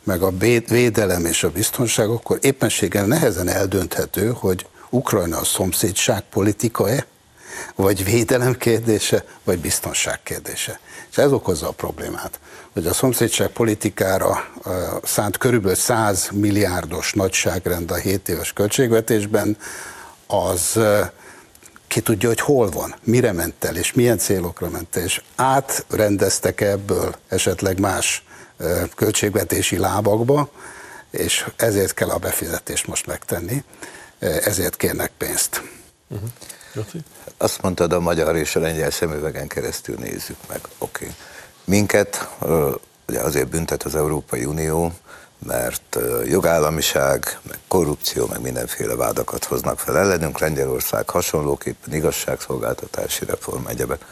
meg 0.04 0.22
a 0.22 0.30
védelem 0.68 1.24
és 1.24 1.44
a 1.44 1.50
biztonság, 1.50 2.08
akkor 2.08 2.38
éppenséggel 2.40 3.06
nehezen 3.06 3.48
eldönthető, 3.48 4.32
hogy 4.38 4.66
Ukrajna 4.90 5.38
a 5.38 5.44
szomszédságpolitika-e, 5.44 7.06
vagy 7.74 8.04
védelem 8.04 8.56
kérdése, 8.56 9.24
vagy 9.44 9.58
biztonság 9.58 10.22
kérdése. 10.22 10.80
És 11.10 11.18
ez 11.18 11.32
okozza 11.32 11.68
a 11.68 11.72
problémát, 11.72 12.40
hogy 12.72 12.86
a 12.86 12.92
szomszédság 12.92 13.48
politikára 13.48 14.44
szánt 15.02 15.36
körülbelül 15.36 15.76
100 15.76 16.28
milliárdos 16.32 17.12
nagyságrend 17.12 17.90
a 17.90 17.94
7 17.94 18.28
éves 18.28 18.52
költségvetésben, 18.52 19.56
az 20.26 20.78
ki 21.88 22.00
tudja, 22.00 22.28
hogy 22.28 22.40
hol 22.40 22.70
van, 22.70 22.94
mire 23.02 23.32
ment 23.32 23.64
el, 23.64 23.76
és 23.76 23.92
milyen 23.92 24.18
célokra 24.18 24.68
ment 24.68 24.96
el, 24.96 25.02
és 25.02 25.22
átrendeztek 25.36 26.60
ebből 26.60 27.16
esetleg 27.28 27.78
más 27.78 28.24
költségvetési 28.94 29.76
lábakba, 29.76 30.50
és 31.10 31.46
ezért 31.56 31.94
kell 31.94 32.08
a 32.08 32.18
befizetést 32.18 32.86
most 32.86 33.06
megtenni, 33.06 33.64
ezért 34.18 34.76
kérnek 34.76 35.10
pénzt. 35.18 35.62
Uh-huh. 36.08 37.02
Azt 37.36 37.62
mondtad, 37.62 37.92
a 37.92 38.00
magyar 38.00 38.36
és 38.36 38.56
a 38.56 38.60
lengyel 38.60 38.90
szemüvegen 38.90 39.46
keresztül 39.46 39.96
nézzük 39.96 40.36
meg. 40.48 40.60
Oké. 40.78 41.04
Okay. 41.04 41.16
Minket 41.64 42.28
ugye 43.08 43.20
azért 43.20 43.48
büntet 43.48 43.82
az 43.82 43.94
Európai 43.94 44.44
Unió, 44.44 44.92
mert 45.46 45.98
jogállamiság, 46.24 47.38
meg 47.42 47.58
korrupció, 47.68 48.26
meg 48.26 48.40
mindenféle 48.40 48.94
vádakat 48.94 49.44
hoznak 49.44 49.78
fel 49.78 49.98
ellenünk. 49.98 50.38
Lengyelország 50.38 51.10
hasonlóképpen 51.10 51.94
igazságszolgáltatási 51.94 53.24
reform 53.24 53.66
egyebek. 53.66 54.04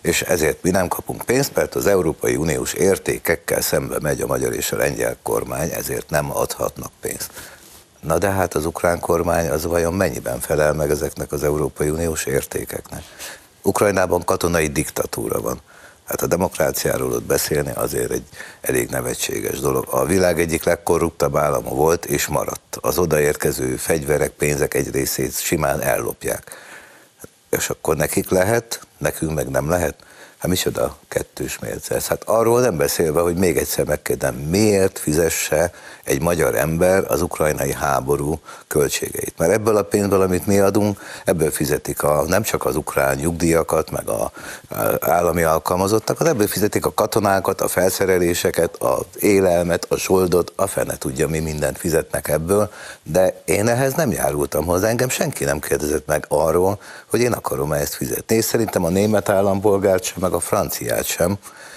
És 0.00 0.22
ezért 0.22 0.62
mi 0.62 0.70
nem 0.70 0.88
kapunk 0.88 1.22
pénzt, 1.24 1.54
mert 1.54 1.74
az 1.74 1.86
Európai 1.86 2.36
Uniós 2.36 2.72
értékekkel 2.72 3.60
szembe 3.60 3.98
megy 4.00 4.20
a 4.20 4.26
magyar 4.26 4.52
és 4.52 4.72
a 4.72 4.76
lengyel 4.76 5.16
kormány, 5.22 5.70
ezért 5.70 6.10
nem 6.10 6.36
adhatnak 6.36 6.90
pénzt. 7.00 7.30
Na 8.00 8.18
de 8.18 8.30
hát 8.30 8.54
az 8.54 8.66
ukrán 8.66 9.00
kormány 9.00 9.48
az 9.48 9.64
vajon 9.64 9.94
mennyiben 9.94 10.40
felel 10.40 10.72
meg 10.72 10.90
ezeknek 10.90 11.32
az 11.32 11.42
Európai 11.42 11.90
Uniós 11.90 12.24
értékeknek? 12.24 13.02
Ukrajnában 13.62 14.24
katonai 14.24 14.66
diktatúra 14.66 15.40
van. 15.40 15.60
Hát 16.12 16.22
a 16.22 16.26
demokráciáról 16.26 17.12
ott 17.12 17.24
beszélni 17.24 17.70
azért 17.74 18.10
egy 18.10 18.22
elég 18.60 18.88
nevetséges 18.88 19.60
dolog. 19.60 19.86
A 19.90 20.04
világ 20.04 20.40
egyik 20.40 20.64
legkorruptabb 20.64 21.36
állama 21.36 21.70
volt 21.70 22.04
és 22.04 22.26
maradt. 22.26 22.78
Az 22.80 22.98
odaérkező 22.98 23.76
fegyverek, 23.76 24.30
pénzek 24.30 24.74
egy 24.74 24.90
részét 24.90 25.40
simán 25.40 25.80
ellopják. 25.80 26.50
És 27.50 27.70
akkor 27.70 27.96
nekik 27.96 28.30
lehet, 28.30 28.80
nekünk 28.98 29.34
meg 29.34 29.48
nem 29.48 29.68
lehet. 29.68 29.94
Hát 30.42 30.50
micsoda 30.50 30.96
kettős 31.08 31.58
mérce 31.58 31.94
ez? 31.94 32.06
Hát 32.06 32.22
arról 32.24 32.60
nem 32.60 32.76
beszélve, 32.76 33.20
hogy 33.20 33.36
még 33.36 33.56
egyszer 33.56 33.84
megkérdem, 33.84 34.34
miért 34.34 34.98
fizesse 34.98 35.72
egy 36.04 36.20
magyar 36.20 36.54
ember 36.54 37.04
az 37.08 37.22
ukrajnai 37.22 37.72
háború 37.72 38.40
költségeit? 38.66 39.34
Mert 39.38 39.52
ebből 39.52 39.76
a 39.76 39.82
pénzből, 39.82 40.20
amit 40.20 40.46
mi 40.46 40.58
adunk, 40.58 41.00
ebből 41.24 41.50
fizetik 41.50 42.02
a, 42.02 42.24
nem 42.26 42.42
csak 42.42 42.64
az 42.64 42.76
ukrán 42.76 43.16
nyugdíjakat, 43.16 43.90
meg 43.90 44.08
a, 44.08 44.32
a 44.68 44.96
állami 45.00 45.42
alkalmazottakat, 45.42 46.26
ebből 46.26 46.46
fizetik 46.46 46.86
a 46.86 46.94
katonákat, 46.94 47.60
a 47.60 47.68
felszereléseket, 47.68 48.76
az 48.76 49.04
élelmet, 49.18 49.86
a 49.88 49.96
soldot, 49.96 50.52
a 50.56 50.66
fene 50.66 50.98
tudja, 50.98 51.28
mi 51.28 51.38
mindent 51.38 51.78
fizetnek 51.78 52.28
ebből, 52.28 52.70
de 53.02 53.42
én 53.44 53.68
ehhez 53.68 53.94
nem 53.94 54.10
járultam 54.10 54.64
hozzá, 54.64 54.88
engem 54.88 55.08
senki 55.08 55.44
nem 55.44 55.58
kérdezett 55.58 56.06
meg 56.06 56.24
arról, 56.28 56.80
hogy 57.10 57.20
én 57.20 57.32
akarom 57.32 57.72
ezt 57.72 57.94
fizetni. 57.94 58.36
És 58.36 58.44
szerintem 58.44 58.84
a 58.84 58.88
német 58.88 59.28
állampolgárt 59.28 60.02
sem, 60.02 60.16
meg 60.20 60.31
a 60.34 60.40
franciát 60.40 61.04
sem, 61.04 61.36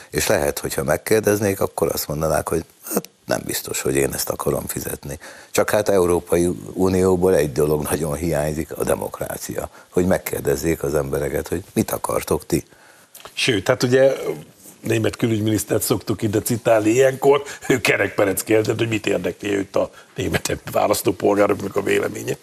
és 0.09 0.27
lehet, 0.27 0.59
hogyha 0.59 0.83
megkérdeznék, 0.83 1.59
akkor 1.59 1.91
azt 1.93 2.07
mondanák, 2.07 2.49
hogy 2.49 2.65
hát 2.93 3.09
nem 3.25 3.41
biztos, 3.45 3.81
hogy 3.81 3.95
én 3.95 4.13
ezt 4.13 4.29
akarom 4.29 4.67
fizetni. 4.67 5.19
Csak 5.51 5.69
hát 5.69 5.89
Európai 5.89 6.49
Unióból 6.73 7.35
egy 7.35 7.51
dolog 7.51 7.83
nagyon 7.83 8.15
hiányzik, 8.15 8.71
a 8.77 8.83
demokrácia. 8.83 9.69
Hogy 9.89 10.05
megkérdezzék 10.05 10.83
az 10.83 10.95
embereket, 10.95 11.47
hogy 11.47 11.63
mit 11.73 11.91
akartok 11.91 12.45
ti. 12.45 12.63
Sőt, 13.33 13.63
tehát 13.63 13.83
ugye 13.83 14.15
német 14.85 15.15
külügyminisztert 15.15 15.81
szoktuk 15.81 16.21
ide 16.21 16.41
citálni 16.41 16.89
ilyenkor, 16.89 17.43
ő 17.67 17.81
kerekperec 17.81 18.43
kérdezett, 18.43 18.77
hogy 18.77 18.87
mit 18.87 19.07
érdekli 19.07 19.55
őt 19.55 19.75
a 19.75 19.89
német 20.15 20.57
választópolgároknak 20.71 21.75
a 21.75 21.81
véleménye. 21.81 22.37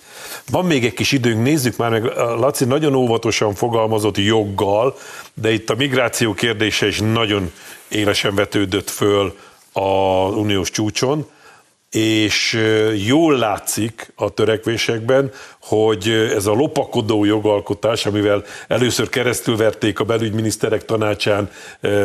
Van 0.51 0.65
még 0.65 0.85
egy 0.85 0.95
kis 0.95 1.13
időnk, 1.13 1.43
nézzük 1.43 1.77
már 1.77 1.91
meg, 1.91 2.05
Laci 2.15 2.65
nagyon 2.65 2.95
óvatosan 2.95 3.55
fogalmazott 3.55 4.17
joggal, 4.17 4.97
de 5.35 5.53
itt 5.53 5.71
a 5.71 5.75
migráció 5.75 6.35
kérdése 6.35 6.87
is 6.87 6.99
nagyon 6.99 7.53
élesen 7.89 8.35
vetődött 8.35 8.91
föl 8.91 9.37
az 9.73 10.35
uniós 10.35 10.71
csúcson 10.71 11.27
és 11.93 12.59
jól 13.07 13.39
látszik 13.39 14.13
a 14.15 14.31
törekvésekben, 14.31 15.31
hogy 15.61 16.09
ez 16.09 16.47
a 16.47 16.53
lopakodó 16.53 17.25
jogalkotás, 17.25 18.07
amivel 18.07 18.45
először 18.69 19.09
keresztülverték 19.09 20.01
a 20.01 20.05
belügyminiszterek 20.05 20.85
tanácsán 20.85 21.51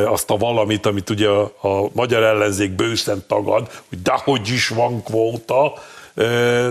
azt 0.06 0.30
a 0.30 0.38
valamit, 0.38 0.86
amit 0.86 1.10
ugye 1.10 1.28
a, 1.28 1.42
a 1.62 1.90
magyar 1.94 2.24
ellenzék 2.24 2.72
bőszen 2.72 3.24
tagad, 3.28 3.72
hogy 3.90 4.02
dehogy 4.02 4.50
is 4.50 4.68
van 4.68 5.04
kvóta, 5.04 5.74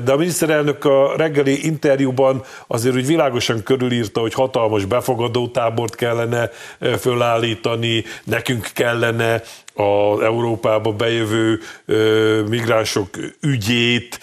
de 0.05 0.13
a 0.13 0.17
miniszterelnök 0.17 0.85
a 0.85 1.17
reggeli 1.17 1.67
interjúban 1.67 2.43
azért 2.67 2.95
úgy 2.95 3.07
világosan 3.07 3.63
körülírta, 3.63 4.21
hogy 4.21 4.35
hatalmas 4.35 4.85
befogadótábort 4.85 5.95
kellene 5.95 6.51
fölállítani, 6.99 8.05
nekünk 8.25 8.71
kellene 8.75 9.43
az 9.75 10.21
Európába 10.21 10.93
bejövő 10.93 11.61
migránsok 12.49 13.09
ügyét, 13.41 14.19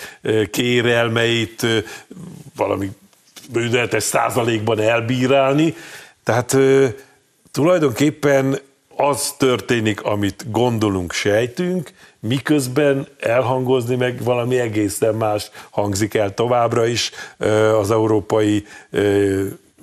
kérelmeit 0.51 1.65
valami 2.55 2.89
bődetes 3.51 4.03
százalékban 4.03 4.79
elbírálni. 4.79 5.75
Tehát 6.23 6.57
tulajdonképpen 7.51 8.59
az 8.95 9.33
történik, 9.37 10.01
amit 10.01 10.51
gondolunk, 10.51 11.13
sejtünk, 11.13 11.91
miközben 12.27 13.07
elhangozni 13.19 13.95
meg 13.95 14.23
valami 14.23 14.59
egészen 14.59 15.15
más 15.15 15.49
hangzik 15.69 16.13
el 16.13 16.33
továbbra 16.33 16.85
is 16.85 17.11
az 17.79 17.91
európai 17.91 18.65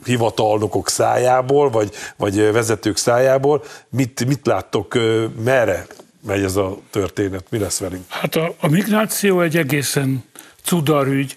hivatalnokok 0.05 0.89
szájából, 0.89 1.71
vagy, 1.71 1.91
vagy 2.17 2.53
vezetők 2.53 2.97
szájából. 2.97 3.65
Mit, 3.89 4.25
mit 4.27 4.47
láttok, 4.47 4.99
merre 5.45 5.87
megy 6.27 6.43
ez 6.43 6.57
a 6.57 6.79
történet? 6.91 7.45
Mi 7.49 7.59
lesz 7.59 7.79
velünk? 7.79 8.05
Hát 8.09 8.37
a, 8.37 8.55
a 8.61 8.69
migráció 8.69 9.41
egy 9.41 9.57
egészen 9.57 10.25
cudarügy, 10.63 11.37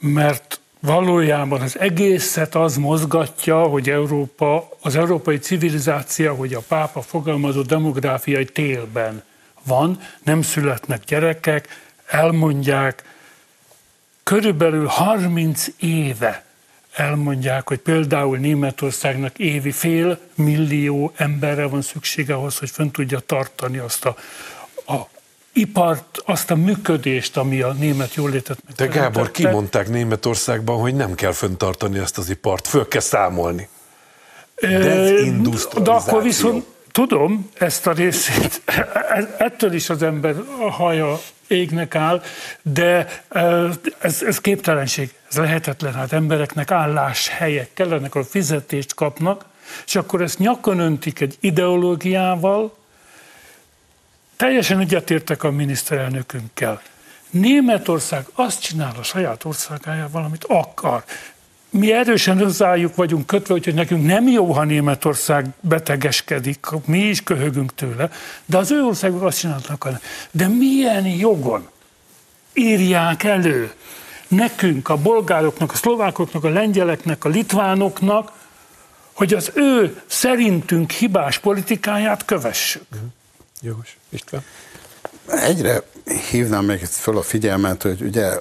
mert 0.00 0.60
valójában 0.82 1.60
az 1.60 1.78
egészet 1.78 2.54
az 2.54 2.76
mozgatja, 2.76 3.62
hogy 3.62 3.90
Európa, 3.90 4.68
az 4.80 4.96
európai 4.96 5.38
civilizáció, 5.38 6.34
hogy 6.34 6.54
a 6.54 6.62
pápa 6.68 7.02
fogalmazott 7.02 7.66
demográfiai 7.66 8.44
télben 8.44 9.22
van, 9.62 10.00
nem 10.22 10.42
születnek 10.42 11.04
gyerekek, 11.04 11.68
elmondják, 12.06 13.04
körülbelül 14.22 14.86
30 14.86 15.66
éve 15.78 16.44
elmondják, 16.92 17.68
hogy 17.68 17.78
például 17.78 18.38
Németországnak 18.38 19.38
évi 19.38 19.70
fél 19.70 20.18
millió 20.34 21.12
emberre 21.16 21.66
van 21.66 21.82
szüksége 21.82 22.34
ahhoz, 22.34 22.58
hogy 22.58 22.70
fönn 22.70 22.90
tudja 22.90 23.18
tartani 23.18 23.78
azt 23.78 24.04
a 24.04 24.16
ipart, 25.52 26.22
azt 26.24 26.50
a 26.50 26.56
működést, 26.56 27.36
ami 27.36 27.60
a 27.60 27.72
német 27.72 28.14
jólétet 28.14 28.58
De 28.76 28.86
Gábor, 28.86 29.30
kimondták 29.30 29.88
Németországban, 29.88 30.80
hogy 30.80 30.94
nem 30.94 31.14
kell 31.14 31.32
föntartani 31.32 31.98
ezt 31.98 32.18
az 32.18 32.30
ipart, 32.30 32.66
föl 32.66 32.88
kell 32.88 33.00
számolni. 33.00 33.68
De 35.82 35.90
akkor 35.90 36.22
viszont 36.22 36.64
tudom 36.92 37.50
ezt 37.58 37.86
a 37.86 37.92
részét, 37.92 38.62
e-, 38.64 39.34
ettől 39.38 39.72
is 39.72 39.90
az 39.90 40.02
ember 40.02 40.34
a 40.60 40.70
haja 40.70 41.20
égnek 41.46 41.94
áll, 41.94 42.22
de 42.62 43.22
ez, 43.98 44.22
ez 44.22 44.40
képtelenség, 44.40 45.14
ez 45.30 45.36
lehetetlen. 45.36 45.94
Hát 45.94 46.12
embereknek 46.12 46.70
álláshelyek 46.70 47.70
kellenek, 47.74 48.14
akkor 48.14 48.26
fizetést 48.30 48.94
kapnak, 48.94 49.44
és 49.86 49.96
akkor 49.96 50.22
ezt 50.22 50.38
nyakon 50.38 50.78
öntik 50.78 51.20
egy 51.20 51.36
ideológiával, 51.40 52.76
Teljesen 54.42 54.80
egyetértek 54.80 55.42
a 55.42 55.50
miniszterelnökünkkel. 55.50 56.82
Németország 57.30 58.26
azt 58.34 58.60
csinál 58.60 58.94
a 58.98 59.02
saját 59.02 59.44
országájával, 59.44 60.24
amit 60.24 60.44
akar. 60.44 61.04
Mi 61.70 61.92
erősen 61.92 62.38
hozzájuk 62.38 62.94
vagyunk 62.94 63.26
kötve, 63.26 63.54
hogy 63.54 63.74
nekünk 63.74 64.06
nem 64.06 64.28
jó, 64.28 64.52
ha 64.52 64.64
Németország 64.64 65.46
betegeskedik, 65.60 66.66
mi 66.84 66.98
is 66.98 67.22
köhögünk 67.22 67.74
tőle, 67.74 68.10
de 68.44 68.56
az 68.56 68.70
ő 68.70 68.82
országok 68.84 69.22
azt 69.22 69.38
csinálnak. 69.38 69.88
De 70.30 70.48
milyen 70.48 71.06
jogon 71.06 71.68
írják 72.54 73.24
elő 73.24 73.72
nekünk, 74.28 74.88
a 74.88 74.96
bolgároknak, 74.96 75.72
a 75.72 75.76
szlovákoknak, 75.76 76.44
a 76.44 76.48
lengyeleknek, 76.48 77.24
a 77.24 77.28
litvánoknak, 77.28 78.32
hogy 79.12 79.34
az 79.34 79.50
ő 79.54 80.02
szerintünk 80.06 80.90
hibás 80.90 81.38
politikáját 81.38 82.24
kövessük. 82.24 82.86
Uh-huh. 82.92 83.08
Jogos. 83.62 83.96
István? 84.08 84.44
Egyre 85.26 85.82
hívnám 86.30 86.64
még 86.64 86.84
föl 86.84 87.16
a 87.16 87.22
figyelmet, 87.22 87.82
hogy 87.82 88.02
ugye 88.02 88.40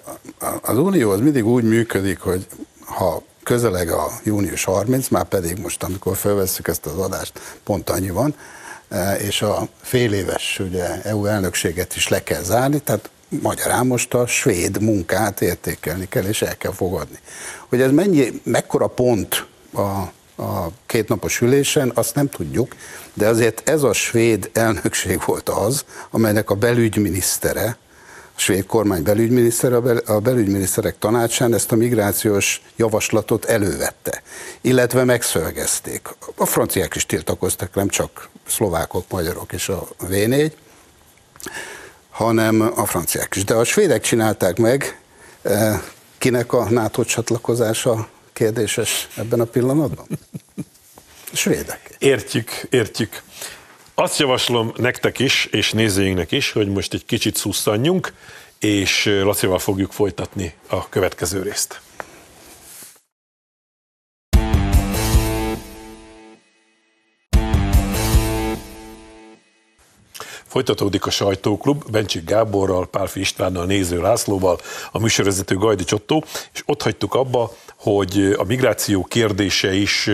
az 0.61 0.77
Unió 0.77 1.09
az 1.09 1.19
mindig 1.19 1.45
úgy 1.45 1.63
működik, 1.63 2.19
hogy 2.19 2.47
ha 2.85 3.23
közeleg 3.43 3.89
a 3.89 4.07
június 4.23 4.63
30, 4.63 5.07
már 5.07 5.25
pedig 5.25 5.57
most, 5.57 5.83
amikor 5.83 6.17
felvesszük 6.17 6.67
ezt 6.67 6.85
az 6.85 6.97
adást, 6.97 7.39
pont 7.63 7.89
annyi 7.89 8.09
van, 8.09 8.35
e, 8.89 9.15
és 9.15 9.41
a 9.41 9.67
fél 9.81 10.13
éves 10.13 10.59
ugye, 10.59 11.01
EU 11.01 11.25
elnökséget 11.25 11.95
is 11.95 12.07
le 12.07 12.23
kell 12.23 12.43
zárni, 12.43 12.79
tehát 12.79 13.09
magyarán 13.41 13.87
most 13.87 14.13
a 14.13 14.27
svéd 14.27 14.81
munkát 14.81 15.41
értékelni 15.41 16.07
kell, 16.07 16.23
és 16.23 16.41
el 16.41 16.57
kell 16.57 16.73
fogadni. 16.73 17.19
Hogy 17.67 17.81
ez 17.81 17.91
mennyi, 17.91 18.41
mekkora 18.43 18.87
pont 18.87 19.47
a 19.73 20.11
a 20.41 20.71
kétnapos 20.85 21.41
ülésen, 21.41 21.91
azt 21.95 22.15
nem 22.15 22.29
tudjuk, 22.29 22.75
de 23.13 23.27
azért 23.27 23.69
ez 23.69 23.83
a 23.83 23.93
svéd 23.93 24.49
elnökség 24.53 25.21
volt 25.25 25.49
az, 25.49 25.85
amelynek 26.09 26.49
a 26.49 26.55
belügyminisztere, 26.55 27.77
a 28.35 28.39
svéd 28.39 28.65
kormány 28.65 29.03
belügyminisztere 29.03 29.75
a 30.05 30.19
belügyminiszterek 30.19 30.99
tanácsán 30.99 31.53
ezt 31.53 31.71
a 31.71 31.75
migrációs 31.75 32.61
javaslatot 32.75 33.45
elővette, 33.45 34.21
illetve 34.61 35.03
megszölgezték. 35.03 36.07
A 36.35 36.45
franciák 36.45 36.95
is 36.95 37.05
tiltakoztak, 37.05 37.75
nem 37.75 37.87
csak 37.87 38.29
szlovákok, 38.47 39.05
magyarok 39.09 39.53
és 39.53 39.69
a 39.69 39.87
V4, 40.09 40.51
hanem 42.09 42.71
a 42.75 42.85
franciák 42.85 43.35
is. 43.35 43.43
De 43.43 43.53
a 43.53 43.63
svédek 43.63 44.01
csinálták 44.01 44.57
meg, 44.57 44.99
eh, 45.41 45.81
kinek 46.17 46.53
a 46.53 46.69
NATO 46.69 47.03
csatlakozása 47.03 48.07
kérdéses 48.41 49.07
ebben 49.15 49.39
a 49.39 49.45
pillanatban? 49.45 50.05
Svédek. 51.33 51.95
Értjük, 51.97 52.49
értjük. 52.69 53.21
Azt 53.93 54.19
javaslom 54.19 54.73
nektek 54.75 55.19
is, 55.19 55.45
és 55.45 55.71
nézőinknek 55.71 56.31
is, 56.31 56.51
hogy 56.51 56.67
most 56.67 56.93
egy 56.93 57.05
kicsit 57.05 57.35
szusszanjunk, 57.35 58.13
és 58.59 59.05
Lacival 59.05 59.59
fogjuk 59.59 59.91
folytatni 59.91 60.53
a 60.67 60.89
következő 60.89 61.41
részt. 61.41 61.81
Folytatódik 70.51 71.05
a 71.05 71.09
sajtóklub 71.09 71.91
Bencsik 71.91 72.23
Gáborral, 72.23 72.87
Pálfi 72.87 73.19
Istvánnal, 73.19 73.65
Néző 73.65 74.01
Lászlóval, 74.01 74.59
a 74.91 74.99
műsorvezető 74.99 75.55
Gajdi 75.55 75.83
Csottó, 75.83 76.25
és 76.53 76.63
ott 76.65 76.81
hagytuk 76.81 77.13
abba, 77.13 77.55
hogy 77.81 78.35
a 78.37 78.43
migráció 78.43 79.03
kérdése 79.03 79.73
is 79.73 80.09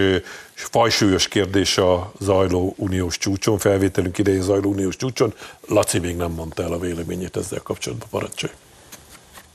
fajsúlyos 0.53 1.27
kérdés 1.27 1.77
a 1.77 2.11
zajló 2.19 2.73
uniós 2.77 3.17
csúcson, 3.17 3.57
felvételünk 3.57 4.17
idején 4.17 4.41
zajló 4.41 4.69
uniós 4.69 4.95
csúcson. 4.95 5.33
Laci 5.67 5.99
még 5.99 6.15
nem 6.15 6.31
mondta 6.31 6.63
el 6.63 6.71
a 6.71 6.79
véleményét 6.79 7.37
ezzel 7.37 7.61
kapcsolatban, 7.61 8.07
parancsolj. 8.11 8.53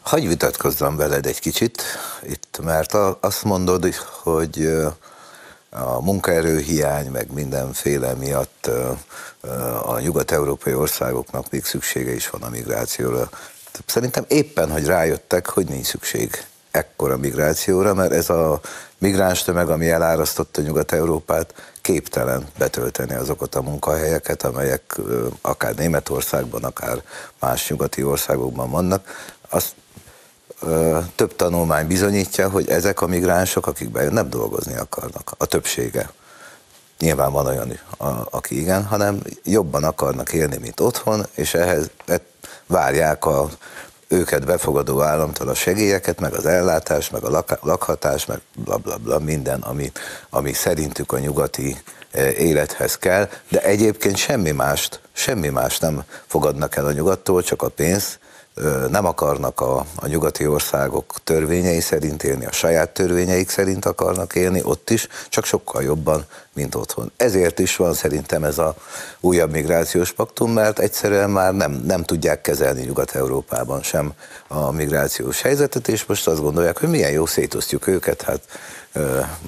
Hagyj 0.01 0.27
vitatkozzam 0.27 0.96
veled 0.96 1.27
egy 1.27 1.38
kicsit 1.38 1.83
itt, 2.22 2.61
mert 2.62 2.94
azt 3.20 3.44
mondod, 3.44 3.94
hogy 4.22 4.66
a 5.70 6.03
munkaerőhiány, 6.03 7.11
meg 7.11 7.33
mindenféle 7.33 8.14
miatt 8.14 8.70
a 9.85 9.98
nyugat-európai 9.98 10.75
országoknak 10.75 11.51
még 11.51 11.64
szüksége 11.64 12.14
is 12.14 12.31
van 12.31 12.42
a 12.42 12.48
migrációra. 12.48 13.31
Szerintem 13.87 14.25
éppen, 14.29 14.70
hogy 14.70 14.85
rájöttek, 14.85 15.48
hogy 15.48 15.66
nincs 15.66 15.87
szükség 15.87 16.44
ekkora 16.73 17.17
migrációra, 17.17 17.95
mert 17.95 18.13
ez 18.13 18.31
a 18.31 18.61
migráns 18.99 19.43
tömeg, 19.43 19.69
ami 19.69 19.91
elárasztotta 19.91 20.61
Nyugat-Európát, 20.61 21.55
képtelen 21.81 22.47
betölteni 22.59 23.15
azokat 23.15 23.55
a 23.55 23.63
munkahelyeket, 23.63 24.43
amelyek 24.43 25.01
akár 25.41 25.75
Németországban, 25.75 26.65
akár 26.65 27.03
más 27.41 27.69
nyugati 27.69 28.03
országokban 28.03 28.71
vannak. 28.71 29.31
Azt 29.49 29.75
több 31.15 31.37
tanulmány 31.37 31.87
bizonyítja, 31.87 32.49
hogy 32.49 32.69
ezek 32.69 33.01
a 33.01 33.07
migránsok, 33.07 33.67
akik 33.67 33.91
bejönnek, 33.91 34.27
dolgozni 34.27 34.77
akarnak, 34.77 35.35
a 35.39 35.47
többsége. 35.47 36.11
Nyilván 36.99 37.33
van 37.33 37.47
olyan, 37.47 37.79
aki 38.31 38.61
igen, 38.61 38.85
hanem 38.85 39.23
jobban 39.45 39.85
akarnak 39.85 40.33
élni, 40.33 40.57
mint 40.57 40.81
otthon, 40.81 41.27
és 41.35 41.55
ehhez 41.55 41.91
várják 42.67 43.25
a 43.25 43.49
őket 44.12 44.46
befogadó 44.46 45.03
államtól 45.03 45.48
a 45.48 45.55
segélyeket, 45.55 46.20
meg 46.20 46.33
az 46.33 46.46
ellátás, 46.46 47.11
meg 47.11 47.25
a 47.25 47.44
lakhatás, 47.61 48.27
meg 48.27 48.40
bla 48.57 48.77
bla 48.77 48.96
bla, 48.96 49.18
minden, 49.18 49.61
ami, 49.61 49.92
ami 50.31 50.53
szerintük 50.53 51.12
a 51.12 51.18
nyugati 51.18 51.77
élethez 52.38 52.98
kell, 52.98 53.29
de 53.48 53.62
egyébként 53.62 54.16
semmi 54.16 54.51
mást, 54.51 55.01
semmi 55.12 55.48
mást 55.48 55.81
nem 55.81 56.05
fogadnak 56.27 56.77
el 56.77 56.87
a 56.87 56.92
nyugattól, 56.92 57.42
csak 57.42 57.62
a 57.62 57.68
pénzt, 57.68 58.18
nem 58.91 59.05
akarnak 59.05 59.61
a, 59.61 59.87
a 59.95 60.07
nyugati 60.07 60.47
országok 60.47 61.15
törvényei 61.25 61.81
szerint 61.81 62.23
élni, 62.23 62.47
a 62.47 62.53
saját 62.53 62.91
törvényeik 62.91 63.51
szerint 63.51 63.85
akarnak 63.85 64.35
élni 64.35 64.61
ott 64.65 64.91
is, 64.91 65.09
csak 65.29 65.45
sokkal 65.45 65.83
jobban, 65.83 66.25
mint 66.53 66.75
otthon. 66.75 67.12
Ezért 67.17 67.59
is 67.59 67.77
van 67.77 67.95
szerintem 67.95 68.45
ez 68.45 68.59
a 68.59 68.75
újabb 69.21 69.51
migrációs 69.51 70.12
paktum, 70.12 70.53
mert 70.53 70.79
egyszerűen 70.79 71.31
már 71.31 71.55
nem, 71.55 71.83
nem 71.87 72.03
tudják 72.03 72.41
kezelni 72.41 72.83
Nyugat-Európában 72.83 73.83
sem 73.83 74.12
a 74.49 74.71
migrációs 74.71 75.43
helyzetet, 75.43 75.88
és 75.88 76.05
most 76.05 76.27
azt 76.27 76.41
gondolják, 76.41 76.79
hogy 76.79 76.88
milyen 76.88 77.11
jó 77.11 77.27
szétosztjuk 77.27 77.87
őket, 77.87 78.23
hát 78.23 78.41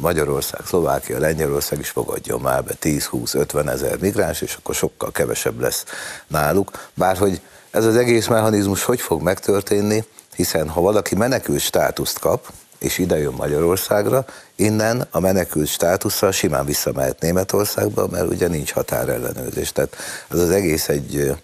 Magyarország, 0.00 0.60
Szlovákia, 0.66 1.18
Lengyelország 1.18 1.78
is 1.78 1.88
fogadjon 1.88 2.40
már 2.40 2.64
be 2.64 2.72
10-20-50 2.82 3.68
ezer 3.68 3.98
migráns, 3.98 4.40
és 4.40 4.54
akkor 4.54 4.74
sokkal 4.74 5.12
kevesebb 5.12 5.60
lesz 5.60 5.84
náluk. 6.26 6.70
Bárhogy 6.94 7.40
ez 7.74 7.84
az 7.84 7.96
egész 7.96 8.26
mechanizmus 8.26 8.84
hogy 8.84 9.00
fog 9.00 9.22
megtörténni, 9.22 10.04
hiszen 10.36 10.68
ha 10.68 10.80
valaki 10.80 11.14
menekült 11.14 11.60
státuszt 11.60 12.18
kap, 12.18 12.52
és 12.78 12.98
ide 12.98 13.18
jön 13.18 13.32
Magyarországra, 13.32 14.24
innen 14.56 15.06
a 15.10 15.20
menekült 15.20 15.66
státusszal 15.66 16.32
simán 16.32 16.64
visszamehet 16.64 17.20
Németországba, 17.20 18.06
mert 18.10 18.30
ugye 18.30 18.48
nincs 18.48 18.72
határellenőrzés. 18.72 19.72
Tehát 19.72 19.96
ez 20.30 20.38
az 20.38 20.50
egész 20.50 20.88
egy, 20.88 21.34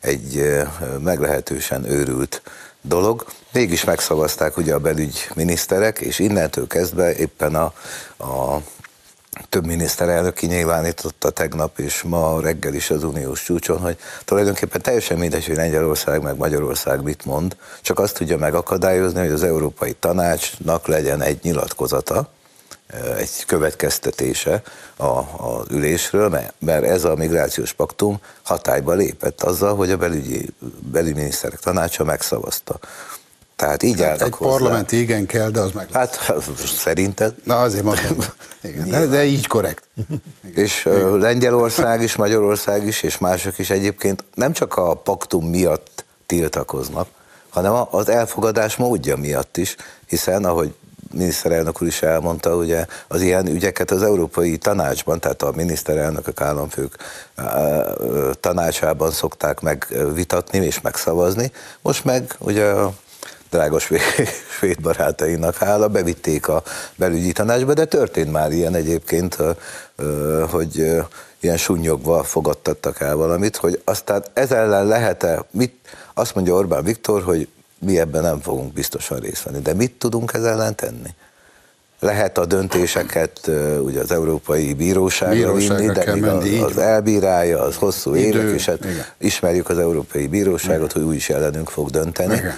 egy 0.00 0.60
meglehetősen 0.98 1.90
őrült 1.90 2.42
dolog. 2.80 3.24
Mégis 3.52 3.84
megszavazták 3.84 4.56
ugye 4.56 4.74
a 4.74 4.78
belügyminiszterek, 4.78 5.98
és 5.98 6.18
innentől 6.18 6.66
kezdve 6.66 7.16
éppen 7.16 7.54
a, 7.54 7.72
a 8.24 8.62
több 9.48 9.66
miniszterelnök 9.66 10.34
kinyilvánította 10.34 11.30
tegnap 11.30 11.78
és 11.78 12.02
ma 12.02 12.40
reggel 12.40 12.74
is 12.74 12.90
az 12.90 13.04
uniós 13.04 13.42
csúcson, 13.42 13.78
hogy 13.78 13.98
tulajdonképpen 14.24 14.82
teljesen 14.82 15.18
mindegy, 15.18 15.46
hogy 15.46 15.56
Lengyelország 15.56 16.22
meg 16.22 16.36
Magyarország 16.36 17.02
mit 17.02 17.24
mond, 17.24 17.56
csak 17.80 17.98
azt 17.98 18.14
tudja 18.14 18.36
megakadályozni, 18.36 19.20
hogy 19.20 19.30
az 19.30 19.42
Európai 19.42 19.92
Tanácsnak 19.92 20.86
legyen 20.86 21.22
egy 21.22 21.38
nyilatkozata, 21.42 22.28
egy 23.16 23.44
következtetése 23.46 24.62
a, 24.96 25.04
az 25.04 25.66
ülésről, 25.70 26.40
mert 26.58 26.84
ez 26.84 27.04
a 27.04 27.14
migrációs 27.14 27.72
paktum 27.72 28.20
hatályba 28.42 28.92
lépett 28.92 29.42
azzal, 29.42 29.76
hogy 29.76 29.90
a 29.90 29.96
belügyi, 29.96 30.48
belügyminiszterek 30.92 31.58
tanácsa 31.58 32.04
megszavazta. 32.04 32.78
Tehát 33.60 33.82
így 33.82 34.02
hát 34.02 34.22
Egy 34.22 34.34
hozzá. 34.34 34.50
parlamenti 34.50 35.00
igen 35.00 35.26
kell, 35.26 35.50
de 35.50 35.60
az 35.60 35.72
meg. 35.72 35.88
Hát 35.92 36.32
szerinted? 36.76 37.34
Na 37.44 37.60
azért 37.60 37.84
mondom. 37.84 38.16
Igen, 38.62 38.88
de, 38.88 39.06
de 39.06 39.24
így 39.24 39.46
korrekt. 39.46 39.84
Igen. 39.96 40.64
És 40.64 40.84
igen. 40.84 41.18
Lengyelország 41.18 42.02
is, 42.02 42.16
Magyarország 42.16 42.86
is, 42.86 43.02
és 43.02 43.18
mások 43.18 43.58
is 43.58 43.70
egyébként 43.70 44.24
nem 44.34 44.52
csak 44.52 44.76
a 44.76 44.94
paktum 44.94 45.48
miatt 45.48 46.04
tiltakoznak, 46.26 47.08
hanem 47.48 47.86
az 47.90 48.08
elfogadás 48.08 48.76
módja 48.76 49.16
miatt 49.16 49.56
is, 49.56 49.76
hiszen 50.06 50.44
ahogy 50.44 50.74
miniszterelnök 51.12 51.82
úr 51.82 51.88
is 51.88 52.02
elmondta, 52.02 52.56
ugye 52.56 52.86
az 53.08 53.20
ilyen 53.20 53.46
ügyeket 53.46 53.90
az 53.90 54.02
Európai 54.02 54.58
Tanácsban, 54.58 55.20
tehát 55.20 55.42
a 55.42 55.52
miniszterelnökök, 55.56 56.40
államfők 56.40 56.96
tanácsában 58.40 59.10
szokták 59.10 59.60
megvitatni 59.60 60.58
és 60.58 60.80
megszavazni. 60.80 61.52
Most 61.80 62.04
meg 62.04 62.34
ugye 62.38 62.64
a 62.64 62.92
drága 63.50 63.78
svéd 64.58 64.80
barátainak 64.80 65.56
hála, 65.56 65.88
bevitték 65.88 66.48
a 66.48 66.62
belügyi 66.96 67.32
tanácsba, 67.32 67.74
de 67.74 67.84
történt 67.84 68.32
már 68.32 68.52
ilyen 68.52 68.74
egyébként, 68.74 69.36
hogy 70.50 71.00
ilyen 71.40 71.56
sunyogva 71.56 72.22
fogadtattak 72.22 73.00
el 73.00 73.16
valamit, 73.16 73.56
hogy 73.56 73.80
aztán 73.84 74.24
ez 74.32 74.52
ellen 74.52 74.86
lehet-e, 74.86 75.44
mit, 75.50 75.74
azt 76.14 76.34
mondja 76.34 76.54
Orbán 76.54 76.84
Viktor, 76.84 77.22
hogy 77.22 77.48
mi 77.78 77.98
ebben 77.98 78.22
nem 78.22 78.40
fogunk 78.40 78.72
biztosan 78.72 79.18
részt 79.18 79.42
venni, 79.42 79.58
de 79.58 79.74
mit 79.74 79.92
tudunk 79.92 80.32
ez 80.34 80.44
ellen 80.44 80.76
tenni? 80.76 81.14
Lehet 82.00 82.38
a 82.38 82.44
döntéseket 82.44 83.50
ugye 83.80 84.00
az 84.00 84.10
Európai 84.10 84.74
Bíróságra 84.74 85.52
vinni, 85.52 85.86
de 85.86 86.12
még 86.12 86.22
menni, 86.22 86.58
az, 86.58 86.70
az 86.70 86.78
elbírálja, 86.78 87.60
az 87.60 87.76
hosszú 87.76 88.14
Idő, 88.14 88.40
évek, 88.40 88.54
és 88.54 88.64
hát 88.64 88.78
ismerjük 89.18 89.68
az 89.68 89.78
Európai 89.78 90.26
Bíróságot, 90.26 90.90
Igen. 90.90 90.90
hogy 90.92 91.02
úgyis 91.02 91.30
ellenünk 91.30 91.68
fog 91.68 91.90
dönteni. 91.90 92.34
Igen 92.34 92.54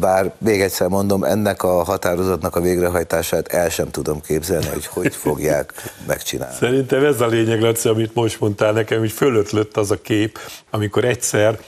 bár 0.00 0.32
még 0.38 0.60
egyszer 0.60 0.88
mondom, 0.88 1.24
ennek 1.24 1.62
a 1.62 1.84
határozatnak 1.84 2.56
a 2.56 2.60
végrehajtását 2.60 3.48
el 3.48 3.68
sem 3.68 3.90
tudom 3.90 4.20
képzelni, 4.20 4.66
hogy 4.66 4.86
hogy 4.86 5.14
fogják 5.14 5.72
megcsinálni. 6.06 6.54
Szerintem 6.54 7.04
ez 7.04 7.20
a 7.20 7.26
lényeg, 7.26 7.60
Laci, 7.60 7.88
amit 7.88 8.14
most 8.14 8.40
mondtál 8.40 8.72
nekem, 8.72 8.98
hogy 8.98 9.12
fölötlött 9.12 9.76
az 9.76 9.90
a 9.90 10.00
kép, 10.00 10.38
amikor 10.70 11.04
egyszer 11.04 11.58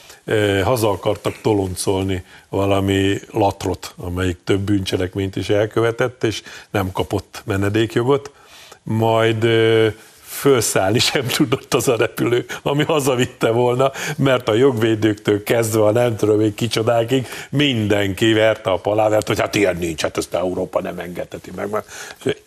haza 0.62 0.90
akartak 0.90 1.34
toloncolni 1.42 2.24
valami 2.48 3.18
latrot, 3.30 3.94
amelyik 3.96 4.38
több 4.44 4.60
bűncselekményt 4.60 5.36
is 5.36 5.48
elkövetett, 5.48 6.24
és 6.24 6.42
nem 6.70 6.92
kapott 6.92 7.42
menedékjogot, 7.44 8.30
majd 8.82 9.46
fölszállni 10.34 10.98
sem 10.98 11.26
tudott 11.26 11.74
az 11.74 11.88
a 11.88 11.96
repülő, 11.96 12.44
ami 12.62 12.84
hazavitte 12.84 13.50
volna, 13.50 13.92
mert 14.16 14.48
a 14.48 14.54
jogvédőktől 14.54 15.42
kezdve 15.42 15.84
a 15.84 15.90
nem 15.90 16.16
tudom 16.16 16.38
még 16.38 16.54
kicsodákig 16.54 17.26
mindenki 17.50 18.32
verte 18.32 18.70
a 18.70 18.76
palávert, 18.76 19.26
hogy 19.26 19.40
hát 19.40 19.54
ilyen 19.54 19.76
nincs, 19.76 20.02
hát 20.02 20.16
ezt 20.16 20.34
Európa 20.34 20.80
nem 20.80 20.98
engedheti 20.98 21.50
meg. 21.56 21.84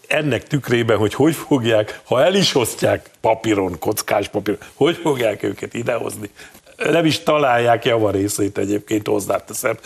Ennek 0.07 0.47
tükrében, 0.47 0.97
hogy 0.97 1.13
hogy 1.13 1.35
fogják, 1.35 2.01
ha 2.03 2.23
el 2.23 2.35
is 2.35 2.55
osztják 2.55 3.09
papíron, 3.21 3.79
kockás 3.79 4.27
papíron, 4.27 4.59
hogy 4.73 4.95
fogják 4.95 5.43
őket 5.43 5.73
idehozni, 5.73 6.29
nem 6.77 7.05
is 7.05 7.19
találják 7.19 7.85
javarészét 7.85 8.57
egyébként 8.57 9.07
hozzáteszem 9.07 9.77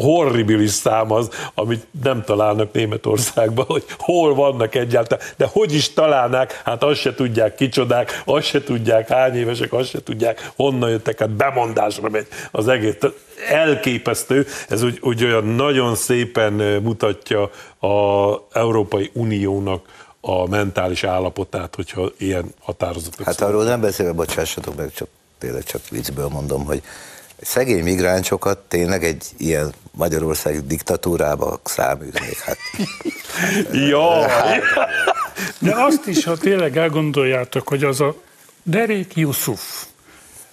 horribilis 0.00 0.70
szám 0.70 1.12
az, 1.12 1.28
amit 1.54 1.86
nem 2.02 2.22
találnak 2.24 2.72
Németországban, 2.72 3.64
hogy 3.64 3.84
hol 3.98 4.34
vannak 4.34 4.74
egyáltalán, 4.74 5.26
de 5.36 5.48
hogy 5.52 5.74
is 5.74 5.92
találnák, 5.92 6.60
hát 6.64 6.82
azt 6.82 7.00
se 7.00 7.14
tudják 7.14 7.54
kicsodák, 7.54 8.22
azt 8.24 8.46
se 8.46 8.62
tudják 8.62 9.08
hány 9.08 9.36
évesek, 9.36 9.72
azt 9.72 9.88
se 9.88 10.02
tudják 10.02 10.50
honnan 10.56 10.90
jöttek, 10.90 11.18
hát 11.18 11.30
bemondásra 11.30 12.08
megy 12.08 12.26
az 12.50 12.68
egész. 12.68 12.94
Elképesztő, 13.50 14.46
ez 14.68 14.82
úgy, 14.82 14.98
úgy 15.00 15.24
olyan 15.24 15.44
nagyon 15.44 15.94
szépen 15.94 16.52
mutatja 16.82 17.50
az 17.78 18.36
Európai 18.52 19.10
Uniónak 19.12 19.84
a 20.20 20.48
mentális 20.48 21.04
állapotát, 21.04 21.74
hogyha 21.74 22.10
ilyen 22.18 22.44
határozatok. 22.60 23.26
Hát 23.26 23.40
arról 23.40 23.64
nem 23.64 23.80
beszélve, 23.80 24.12
bocsássatok 24.12 24.76
meg, 24.76 24.92
csak 24.92 25.08
tényleg 25.38 25.64
csak 25.64 25.88
viccből 25.88 26.28
mondom, 26.28 26.64
hogy 26.64 26.82
szegény 27.40 27.82
migránsokat 27.82 28.58
tényleg 28.58 29.04
egy 29.04 29.24
ilyen 29.36 29.72
Magyarországi 29.90 30.60
diktatúrába 30.60 31.60
száműznék. 31.64 32.38
Hát. 32.38 32.58
Jaj! 33.90 34.60
De 35.58 35.74
azt 35.74 36.06
is, 36.06 36.24
ha 36.24 36.36
tényleg 36.36 36.76
elgondoljátok, 36.76 37.68
hogy 37.68 37.84
az 37.84 38.00
a 38.00 38.14
Derek 38.62 39.16
Yusuf 39.16 39.84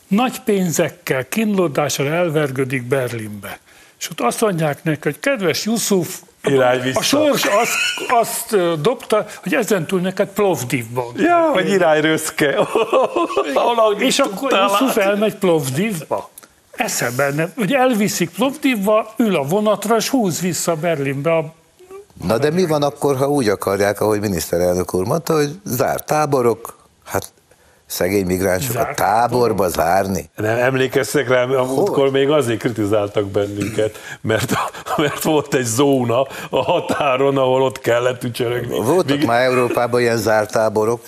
nagy 0.07 0.39
pénzekkel, 0.39 1.27
kínlódással 1.27 2.07
elvergődik 2.07 2.83
Berlinbe. 2.83 3.59
És 3.99 4.09
ott 4.09 4.19
azt 4.19 4.41
mondják 4.41 4.83
neki, 4.83 4.99
hogy 5.01 5.19
kedves 5.19 5.65
Yusuf, 5.65 6.19
Irány 6.45 6.81
vissza. 6.81 6.99
A 6.99 7.01
sors 7.01 7.43
azt, 7.45 7.75
azt 8.07 8.81
dobta, 8.81 9.25
hogy 9.43 9.53
ezentúl 9.53 9.99
neked 9.99 10.27
Plovdivban. 10.27 11.13
Ja, 11.17 11.49
vagy 11.53 11.69
irány 11.69 12.01
röszke. 12.01 12.55
És 13.97 14.19
akkor 14.19 14.51
Yusuf 14.51 14.97
elmegy 14.97 15.35
Plovdivba. 15.35 16.29
Eszembe 16.77 17.29
nem, 17.29 17.51
hogy 17.55 17.73
elviszik 17.73 18.29
Plovdivba, 18.29 19.13
ül 19.17 19.35
a 19.35 19.43
vonatra, 19.43 19.95
és 19.95 20.09
húz 20.09 20.41
vissza 20.41 20.75
Berlinbe 20.75 21.35
a 21.37 21.53
Na 22.23 22.37
de 22.37 22.49
mi 22.49 22.65
van 22.65 22.83
akkor, 22.83 23.17
ha 23.17 23.29
úgy 23.29 23.47
akarják, 23.47 24.01
ahogy 24.01 24.19
miniszterelnök 24.19 24.93
úr 24.93 25.05
mondta, 25.05 25.33
hogy 25.33 25.59
zárt 25.63 26.05
táborok, 26.05 26.77
hát 27.05 27.32
szegény 27.93 28.25
migránsokat 28.25 28.83
Zárt 28.83 28.95
táborba 28.95 29.67
zárni? 29.67 30.29
Nem 30.35 30.57
emlékeztek 30.57 31.27
rá, 31.27 31.43
amikor 31.43 32.11
még 32.11 32.29
azért 32.29 32.59
kritizáltak 32.59 33.25
bennünket, 33.25 33.97
mert, 34.21 34.53
mert 34.97 35.23
volt 35.23 35.53
egy 35.53 35.65
zóna 35.65 36.27
a 36.49 36.63
határon, 36.63 37.37
ahol 37.37 37.61
ott 37.61 37.79
kellett 37.79 38.23
ücsörögni. 38.23 38.79
Voltak 38.79 39.17
Míg- 39.17 39.27
már 39.27 39.41
Európában 39.41 40.01
ilyen 40.01 40.17
zárt 40.17 40.51
táborok. 40.51 41.01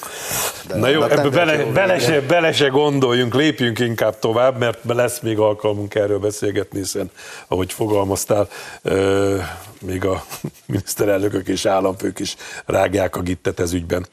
de 0.68 0.76
Na 0.76 0.88
jó, 0.88 1.04
ebbe 1.04 1.30
bele, 1.30 1.64
bele, 1.64 2.00
se, 2.00 2.22
bele 2.22 2.52
se 2.52 2.68
gondoljunk, 2.68 3.34
lépjünk 3.34 3.80
inkább 3.80 4.20
tovább, 4.20 4.58
mert 4.58 4.80
lesz 4.88 5.20
még 5.20 5.40
alkalmunk 5.40 5.96
erről 5.96 6.20
beszélgetni, 6.20 6.80
hiszen, 6.80 7.12
ahogy 7.48 7.74
fogalmaztál, 7.74 8.48
euh, 8.84 9.44
még 9.82 10.06
a 10.06 10.24
miniszterelnökök 10.66 11.48
és 11.48 11.66
államfők 11.66 12.20
is 12.20 12.36
rágják 12.66 13.16
a 13.16 13.22
gittet 13.22 13.60
ez 13.60 13.74
ügyben. 13.74 14.06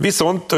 Viszont 0.00 0.54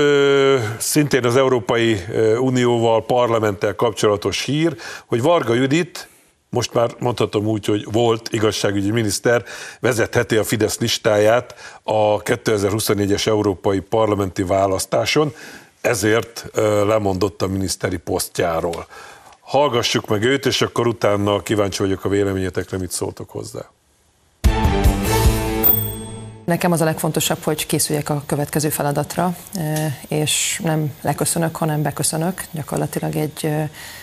szintén 0.78 1.24
az 1.24 1.36
Európai 1.36 2.04
Unióval, 2.38 3.04
parlamenttel 3.04 3.74
kapcsolatos 3.74 4.42
hír, 4.42 4.76
hogy 5.06 5.22
Varga 5.22 5.54
Judit, 5.54 6.08
most 6.48 6.74
már 6.74 6.94
mondhatom 6.98 7.46
úgy, 7.46 7.64
hogy 7.64 7.92
volt 7.92 8.28
igazságügyi 8.32 8.90
miniszter, 8.90 9.44
vezetheti 9.80 10.36
a 10.36 10.44
Fidesz 10.44 10.78
listáját 10.78 11.54
a 11.82 12.22
2024-es 12.22 13.26
európai 13.26 13.80
parlamenti 13.80 14.42
választáson, 14.42 15.34
ezért 15.80 16.50
lemondott 16.86 17.42
a 17.42 17.46
miniszteri 17.46 17.96
posztjáról. 17.96 18.86
Hallgassuk 19.40 20.08
meg 20.08 20.22
őt, 20.22 20.46
és 20.46 20.62
akkor 20.62 20.86
utána 20.86 21.42
kíváncsi 21.42 21.82
vagyok 21.82 22.04
a 22.04 22.08
véleményetekre, 22.08 22.78
mit 22.78 22.90
szóltok 22.90 23.30
hozzá. 23.30 23.70
Nekem 26.44 26.72
az 26.72 26.80
a 26.80 26.84
legfontosabb, 26.84 27.42
hogy 27.42 27.66
készüljek 27.66 28.08
a 28.08 28.22
következő 28.26 28.68
feladatra, 28.68 29.36
és 30.08 30.60
nem 30.64 30.92
leköszönök, 31.00 31.56
hanem 31.56 31.82
beköszönök. 31.82 32.44
Gyakorlatilag 32.50 33.16
egy 33.16 33.54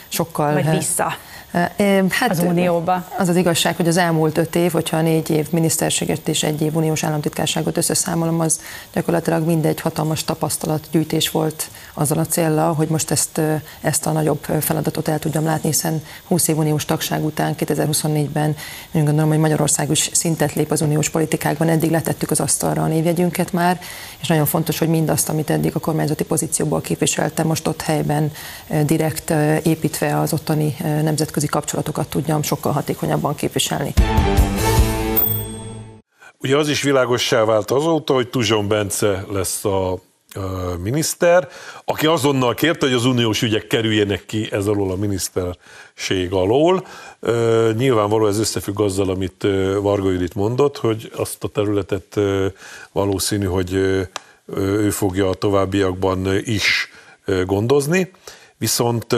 sokkal... 0.08 0.54
Vagy 0.54 0.70
vissza. 0.70 1.14
Hát 1.52 2.30
Az 2.30 2.40
Unióba. 2.40 3.06
Az 3.18 3.30
az 3.30 3.36
igazság, 3.36 3.76
hogy 3.76 3.88
az 3.88 3.98
elmúlt 3.98 4.38
öt 4.38 4.56
év, 4.56 4.72
hogyha 4.72 5.02
négy 5.02 5.30
év 5.30 5.48
miniszterséget 5.52 6.28
és 6.28 6.44
egy 6.44 6.62
év 6.62 6.76
uniós 6.76 7.04
államtitkárságot 7.04 7.78
összeszámolom, 7.78 8.40
az 8.40 8.60
gyakorlatilag 8.94 9.46
mindegy 9.46 9.82
hatalmas 9.82 10.24
tapasztalatgyűjtés 10.24 11.30
volt 11.30 11.70
azzal 11.94 12.18
a 12.18 12.26
célra, 12.26 12.74
hogy 12.74 12.88
most 12.88 13.12
ezt, 13.12 13.42
ezt 13.82 14.06
a 14.06 14.12
nagyobb 14.12 14.44
feladatot 14.60 15.08
el 15.08 15.20
tudjam 15.20 15.44
látni, 15.44 15.70
hiszen 15.70 16.04
20 16.28 16.48
év 16.48 16.58
uniós 16.58 16.86
tagság 16.86 17.26
után 17.26 17.56
2024-ben 17.58 18.56
én 18.92 19.06
gondolom, 19.06 19.30
hogy 19.30 19.40
Magyarország 19.40 19.90
is 19.90 20.10
szintet 20.14 20.54
lép 20.54 20.72
az 20.72 20.82
uniós 20.82 21.10
politikákban, 21.10 21.70
eddig 21.70 21.92
letettük 21.92 22.32
az 22.32 22.40
asztalra 22.40 22.84
a 22.84 22.88
névjegyünket 22.88 23.54
már, 23.54 23.80
és 24.22 24.28
nagyon 24.28 24.46
fontos, 24.46 24.80
hogy 24.80 24.88
mindazt, 24.88 25.30
amit 25.30 25.50
eddig 25.50 25.72
a 25.76 25.80
kormányzati 25.80 26.24
pozícióból 26.24 26.82
képviseltem, 26.82 27.48
most 27.48 27.68
ott 27.68 27.82
helyben 27.82 28.32
direkt 28.86 29.34
építve 29.64 30.20
az 30.20 30.34
ottani 30.34 30.76
eh, 30.82 31.02
nemzetközi 31.40 31.48
kapcsolatokat 31.48 32.10
tudjam 32.10 32.42
sokkal 32.42 32.72
hatékonyabban 32.72 33.36
képviselni. 33.36 33.94
Ugye 36.38 36.58
az 36.58 36.70
is 36.70 36.82
világossá 36.82 37.44
vált 37.44 37.72
azóta, 37.72 38.14
hogy 38.14 38.30
Tuzson 38.30 38.68
Bence 38.68 39.26
lesz 39.32 39.66
a 39.66 40.00
miniszter, 40.84 41.48
aki 41.86 42.06
azonnal 42.06 42.54
kérte, 42.54 42.86
hogy 42.86 42.96
az 42.96 43.06
uniós 43.06 43.42
ügyek 43.42 43.68
kerüljenek 43.68 44.26
ki 44.26 44.48
ez 44.52 44.68
alól 44.68 44.92
a 44.92 44.96
miniszterség 44.96 46.32
alól. 46.32 46.86
Nyilvánvaló 47.78 48.28
ez 48.28 48.40
összefügg 48.40 48.80
azzal, 48.80 49.10
amit 49.10 49.48
Varga 49.82 50.12
Judit 50.12 50.36
mondott, 50.36 50.78
hogy 50.78 51.12
azt 51.16 51.44
a 51.44 51.48
területet 51.48 52.20
valószínű, 52.92 53.46
hogy 53.46 53.74
ő 54.56 54.90
fogja 54.90 55.30
a 55.30 55.34
továbbiakban 55.34 56.28
is 56.44 56.90
gondozni. 57.46 58.12
Viszont 58.58 59.16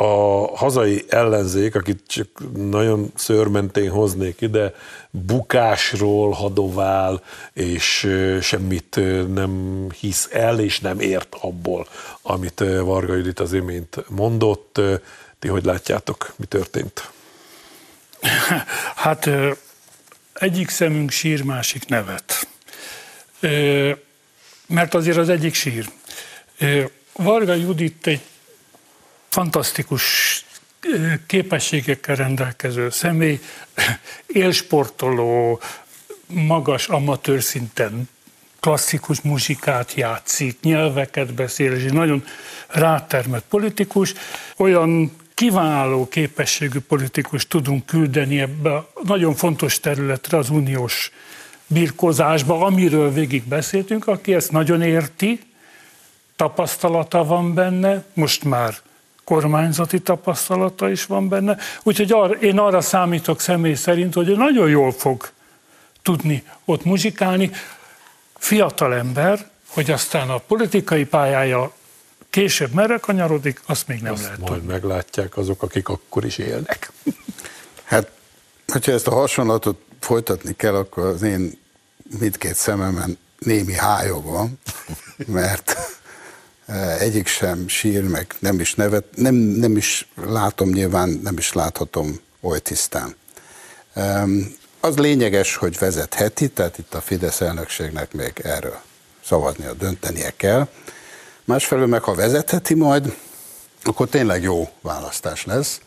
a 0.00 0.56
hazai 0.56 1.04
ellenzék, 1.08 1.74
akit 1.74 2.02
csak 2.06 2.28
nagyon 2.54 3.12
szörmentén 3.14 3.90
hoznék 3.90 4.40
ide, 4.40 4.74
bukásról 5.10 6.30
hadovál, 6.30 7.22
és 7.52 8.08
semmit 8.40 9.00
nem 9.34 9.86
hisz 10.00 10.28
el, 10.32 10.60
és 10.60 10.80
nem 10.80 11.00
ért 11.00 11.36
abból, 11.40 11.86
amit 12.22 12.64
Varga 12.80 13.14
Judit 13.14 13.40
az 13.40 13.52
imént 13.52 14.04
mondott. 14.08 14.80
Ti 15.38 15.48
hogy 15.48 15.64
látjátok, 15.64 16.32
mi 16.36 16.44
történt? 16.44 17.10
Hát 18.94 19.30
egyik 20.32 20.68
szemünk 20.68 21.10
sír, 21.10 21.42
másik 21.42 21.86
nevet. 21.86 22.48
Mert 24.66 24.94
azért 24.94 25.16
az 25.16 25.28
egyik 25.28 25.54
sír. 25.54 25.90
Varga 27.12 27.54
Judit 27.54 28.06
egy 28.06 28.20
fantasztikus 29.38 30.44
képességekkel 31.26 32.16
rendelkező 32.16 32.90
személy, 32.90 33.40
élsportoló, 34.26 35.60
magas 36.26 36.88
amatőr 36.88 37.42
szinten 37.42 38.08
klasszikus 38.60 39.20
muzsikát 39.20 39.94
játszik, 39.94 40.60
nyelveket 40.62 41.34
beszél, 41.34 41.72
és 41.72 41.84
egy 41.84 41.92
nagyon 41.92 42.24
rátermett 42.68 43.44
politikus, 43.48 44.12
olyan 44.56 45.16
kiváló 45.34 46.08
képességű 46.08 46.78
politikus 46.80 47.46
tudunk 47.46 47.86
küldeni 47.86 48.40
ebbe 48.40 48.74
a 48.74 48.90
nagyon 49.02 49.34
fontos 49.34 49.80
területre, 49.80 50.38
az 50.38 50.50
uniós 50.50 51.10
birkozásba, 51.66 52.64
amiről 52.64 53.12
végig 53.12 53.42
beszéltünk, 53.42 54.06
aki 54.06 54.34
ezt 54.34 54.52
nagyon 54.52 54.82
érti, 54.82 55.40
tapasztalata 56.36 57.24
van 57.24 57.54
benne, 57.54 58.04
most 58.14 58.44
már 58.44 58.74
kormányzati 59.28 60.00
tapasztalata 60.00 60.90
is 60.90 61.04
van 61.04 61.28
benne, 61.28 61.56
úgyhogy 61.82 62.12
arra, 62.12 62.34
én 62.34 62.58
arra 62.58 62.80
számítok 62.80 63.40
személy 63.40 63.74
szerint, 63.74 64.14
hogy 64.14 64.28
ő 64.28 64.36
nagyon 64.36 64.68
jól 64.68 64.92
fog 64.92 65.28
tudni 66.02 66.44
ott 66.64 66.84
muzsikálni. 66.84 67.50
Fiatal 68.38 68.94
ember, 68.94 69.50
hogy 69.68 69.90
aztán 69.90 70.30
a 70.30 70.38
politikai 70.38 71.04
pályája 71.04 71.72
később 72.30 72.72
merre 72.72 72.98
kanyarodik, 72.98 73.60
azt 73.66 73.88
még 73.88 74.00
nem 74.00 74.12
Azt 74.12 74.22
lehet 74.22 74.38
majd 74.38 74.52
tudni. 74.52 74.72
meglátják 74.72 75.36
azok, 75.36 75.62
akik 75.62 75.88
akkor 75.88 76.24
is 76.24 76.38
élnek. 76.38 76.92
Hát, 77.84 78.10
hogyha 78.66 78.92
ezt 78.92 79.06
a 79.06 79.14
hasonlatot 79.14 79.80
folytatni 80.00 80.56
kell, 80.56 80.74
akkor 80.74 81.04
az 81.06 81.22
én 81.22 81.58
mindkét 82.18 82.54
szememen 82.54 83.18
némi 83.38 83.74
hájog 83.74 84.24
van, 84.24 84.60
mert 85.26 85.97
egyik 86.98 87.26
sem 87.26 87.68
sír, 87.68 88.02
meg 88.02 88.34
nem 88.38 88.60
is 88.60 88.74
nevet, 88.74 89.04
nem, 89.14 89.34
nem 89.34 89.76
is 89.76 90.08
látom 90.26 90.68
nyilván, 90.68 91.20
nem 91.22 91.38
is 91.38 91.52
láthatom 91.52 92.20
oly 92.40 92.58
tisztán. 92.58 93.16
Az 94.80 94.96
lényeges, 94.96 95.56
hogy 95.56 95.78
vezetheti, 95.78 96.48
tehát 96.48 96.78
itt 96.78 96.94
a 96.94 97.00
Fidesz 97.00 97.40
elnökségnek 97.40 98.12
még 98.12 98.32
erről 98.42 98.80
szavaznia, 99.24 99.72
döntenie 99.72 100.32
kell. 100.36 100.68
Másfelől 101.44 101.86
meg, 101.86 102.02
ha 102.02 102.14
vezetheti 102.14 102.74
majd, 102.74 103.16
akkor 103.82 104.08
tényleg 104.08 104.42
jó 104.42 104.68
választás 104.80 105.44
lesz. 105.44 105.80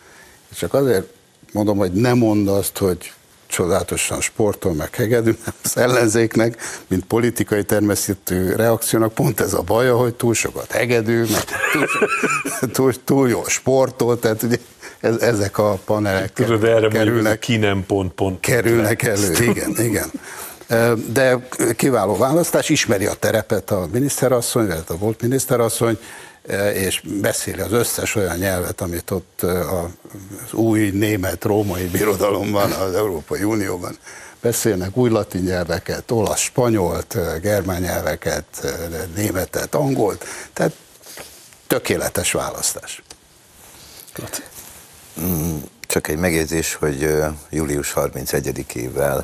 Csak 0.58 0.74
azért 0.74 1.08
mondom, 1.52 1.78
hogy 1.78 1.92
ne 1.92 2.14
mondd 2.14 2.48
azt, 2.48 2.78
hogy 2.78 3.14
csodálatosan 3.52 4.22
sportol, 4.22 4.74
meg 4.74 4.96
hegedű, 4.96 5.32
mert 5.44 5.56
az 5.64 5.78
ellenzéknek, 5.78 6.62
mint 6.88 7.06
politikai 7.06 7.64
természetű 7.64 8.50
reakciónak 8.56 9.14
pont 9.14 9.40
ez 9.40 9.54
a 9.54 9.62
baja, 9.62 9.96
hogy 9.98 10.14
túl 10.16 10.34
sokat 10.34 10.72
hegedű, 10.72 11.20
meg 11.20 11.44
túl, 11.72 11.88
túl, 12.74 12.94
túl 13.04 13.30
jó 13.30 13.44
sportol, 13.48 14.20
tehát 14.20 14.44
ugye 14.44 14.58
ez, 15.00 15.16
ezek 15.18 15.58
a 15.58 15.80
panelek 15.86 16.34
Tudod, 16.34 16.64
erre 16.64 16.72
mondjuk 16.72 16.92
kerülnek, 16.92 17.40
ki 17.40 17.58
nem 17.58 17.86
pont, 17.86 18.12
pont. 18.12 18.40
kerülnek 18.40 19.04
elő, 19.04 19.34
igen, 19.44 19.76
igen. 19.78 20.12
De 21.14 21.48
kiváló 21.76 22.18
választás, 22.18 22.70
ismeri 22.70 23.06
a 23.06 23.14
terepet 23.14 23.72
a 23.72 23.88
miniszterasszony, 23.92 24.68
vagy 24.68 24.84
a 24.88 24.98
volt 24.98 25.22
miniszterasszony, 25.22 25.98
és 26.74 27.02
beszéli 27.22 27.62
az 27.62 27.72
összes 27.72 28.16
olyan 28.16 28.38
nyelvet, 28.38 28.82
amit 28.82 29.12
ott 29.12 29.42
az 29.42 30.54
új 30.54 30.90
német-római 30.90 31.88
birodalomban, 31.88 32.72
az 32.72 32.94
Európai 32.94 33.44
Unióban 33.44 33.98
beszélnek, 34.42 34.98
új 34.98 35.10
latin 35.10 35.42
nyelveket, 35.42 36.12
olasz, 36.12 36.40
spanyolt, 36.40 37.18
germán 37.42 37.82
nyelveket, 37.82 38.68
németet, 39.16 39.76
angolt, 39.76 40.26
tehát 40.54 40.74
tökéletes 41.68 42.32
választás. 42.32 43.04
Csak 45.88 46.08
egy 46.08 46.18
megjegyzés, 46.18 46.74
hogy 46.74 47.16
július 47.50 47.94
31-ével 47.96 49.24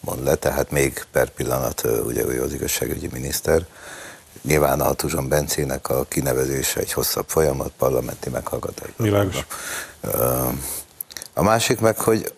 mond 0.00 0.24
le, 0.24 0.34
tehát 0.34 0.70
még 0.70 1.04
per 1.12 1.30
pillanat 1.30 1.82
ugye 2.04 2.24
ő 2.24 2.42
az 2.42 2.52
igazságügyi 2.52 3.08
miniszter. 3.12 3.66
Nyilván 4.42 4.80
a 4.80 4.92
Tuzson 4.92 5.28
Bencének 5.28 5.88
a 5.88 6.04
kinevezése 6.04 6.80
egy 6.80 6.92
hosszabb 6.92 7.28
folyamat, 7.28 7.72
parlamenti 7.78 8.30
meghallgatás. 8.30 8.88
Világos. 8.96 9.46
A 11.34 11.42
másik 11.42 11.80
meg, 11.80 11.98
hogy 11.98 12.32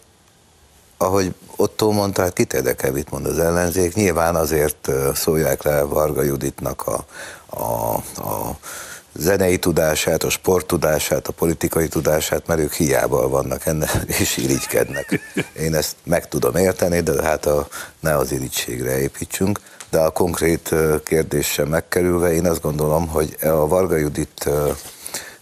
ahogy 0.96 1.34
Otto 1.56 1.90
mondta, 1.90 2.22
hát 2.22 2.32
kit 2.32 2.52
érdekel, 2.52 2.92
mit 2.92 3.10
mond 3.10 3.26
az 3.26 3.38
ellenzék. 3.38 3.94
Nyilván 3.94 4.34
azért 4.34 4.90
szólják 5.14 5.62
le 5.62 5.82
Varga 5.82 6.22
Juditnak 6.22 6.86
a, 6.86 7.04
a, 7.46 7.94
a 8.22 8.58
zenei 9.12 9.58
tudását, 9.58 10.22
a 10.22 10.30
sporttudását, 10.30 11.28
a 11.28 11.32
politikai 11.32 11.88
tudását, 11.88 12.46
mert 12.46 12.60
ők 12.60 12.72
hiába 12.72 13.28
vannak 13.28 13.66
ennek, 13.66 13.90
és 14.20 14.36
irigykednek. 14.36 15.20
Én 15.60 15.74
ezt 15.74 15.96
meg 16.04 16.28
tudom 16.28 16.56
érteni, 16.56 17.00
de 17.00 17.22
hát 17.22 17.46
a, 17.46 17.68
ne 18.00 18.16
az 18.16 18.32
irigységre 18.32 18.98
építsünk. 18.98 19.60
De 19.94 20.00
a 20.00 20.10
konkrét 20.10 20.74
kérdéssel 21.04 21.64
megkerülve, 21.64 22.32
én 22.32 22.46
azt 22.46 22.60
gondolom, 22.60 23.08
hogy 23.08 23.36
a 23.40 23.68
Varga 23.68 23.96
Judit 23.96 24.50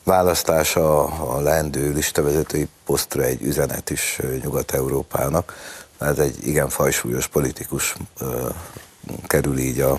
választása 0.05 1.05
a 1.05 1.41
leendő 1.41 1.93
listavezetői 1.93 2.69
posztra 2.85 3.23
egy 3.23 3.43
üzenet 3.43 3.91
is 3.91 4.21
Nyugat-Európának, 4.43 5.55
mert 5.99 6.19
egy 6.19 6.47
igen 6.47 6.69
fajsúlyos 6.69 7.27
politikus 7.27 7.97
kerül 9.27 9.59
így 9.59 9.81
a, 9.81 9.97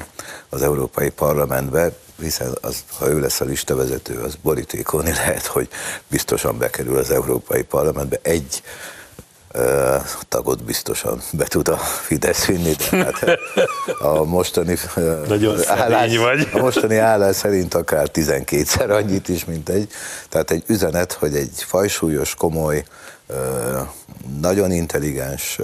az 0.49 0.61
Európai 0.61 1.09
Parlamentbe, 1.09 1.91
hiszen 2.19 2.57
az, 2.61 2.83
ha 2.97 3.09
ő 3.09 3.19
lesz 3.19 3.41
a 3.41 3.45
listavezető, 3.45 4.19
az 4.19 4.35
borítékolni 4.41 5.11
lehet, 5.21 5.45
hogy 5.45 5.69
biztosan 6.07 6.57
bekerül 6.57 6.97
az 6.97 7.11
Európai 7.11 7.63
Parlamentbe. 7.63 8.19
Egy 8.21 8.63
tagot 10.27 10.63
biztosan 10.63 11.21
be 11.31 11.45
tud 11.45 11.67
a 11.67 11.77
Fidesz 11.77 12.45
vinni, 12.45 12.73
de 12.89 12.97
hát 13.03 13.39
a 13.99 14.23
mostani, 14.23 14.77
Nagyon 15.27 15.57
állás, 15.67 16.17
vagy. 16.17 16.49
a 16.53 16.57
mostani 16.57 16.97
állás 16.97 17.35
szerint 17.35 17.73
akár 17.73 18.09
12-szer 18.13 18.89
annyit 18.89 19.29
is, 19.29 19.45
mint 19.45 19.69
egy. 19.69 19.89
Tehát 20.29 20.51
egy 20.51 20.63
üzenet, 20.67 21.13
hogy 21.13 21.35
egy 21.35 21.63
fajsúlyos, 21.67 22.35
komoly, 22.35 22.85
nagyon 24.39 24.71
intelligens 24.71 25.59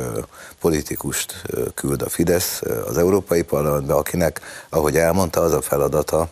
politikust 0.60 1.42
küld 1.74 2.02
a 2.02 2.10
Fidesz 2.10 2.62
az 2.88 2.98
Európai 2.98 3.42
Parlamentbe, 3.42 3.94
akinek, 3.94 4.42
ahogy 4.70 4.96
elmondta, 4.98 5.42
az 5.42 5.54
a 5.54 5.62
feladata, 5.62 6.30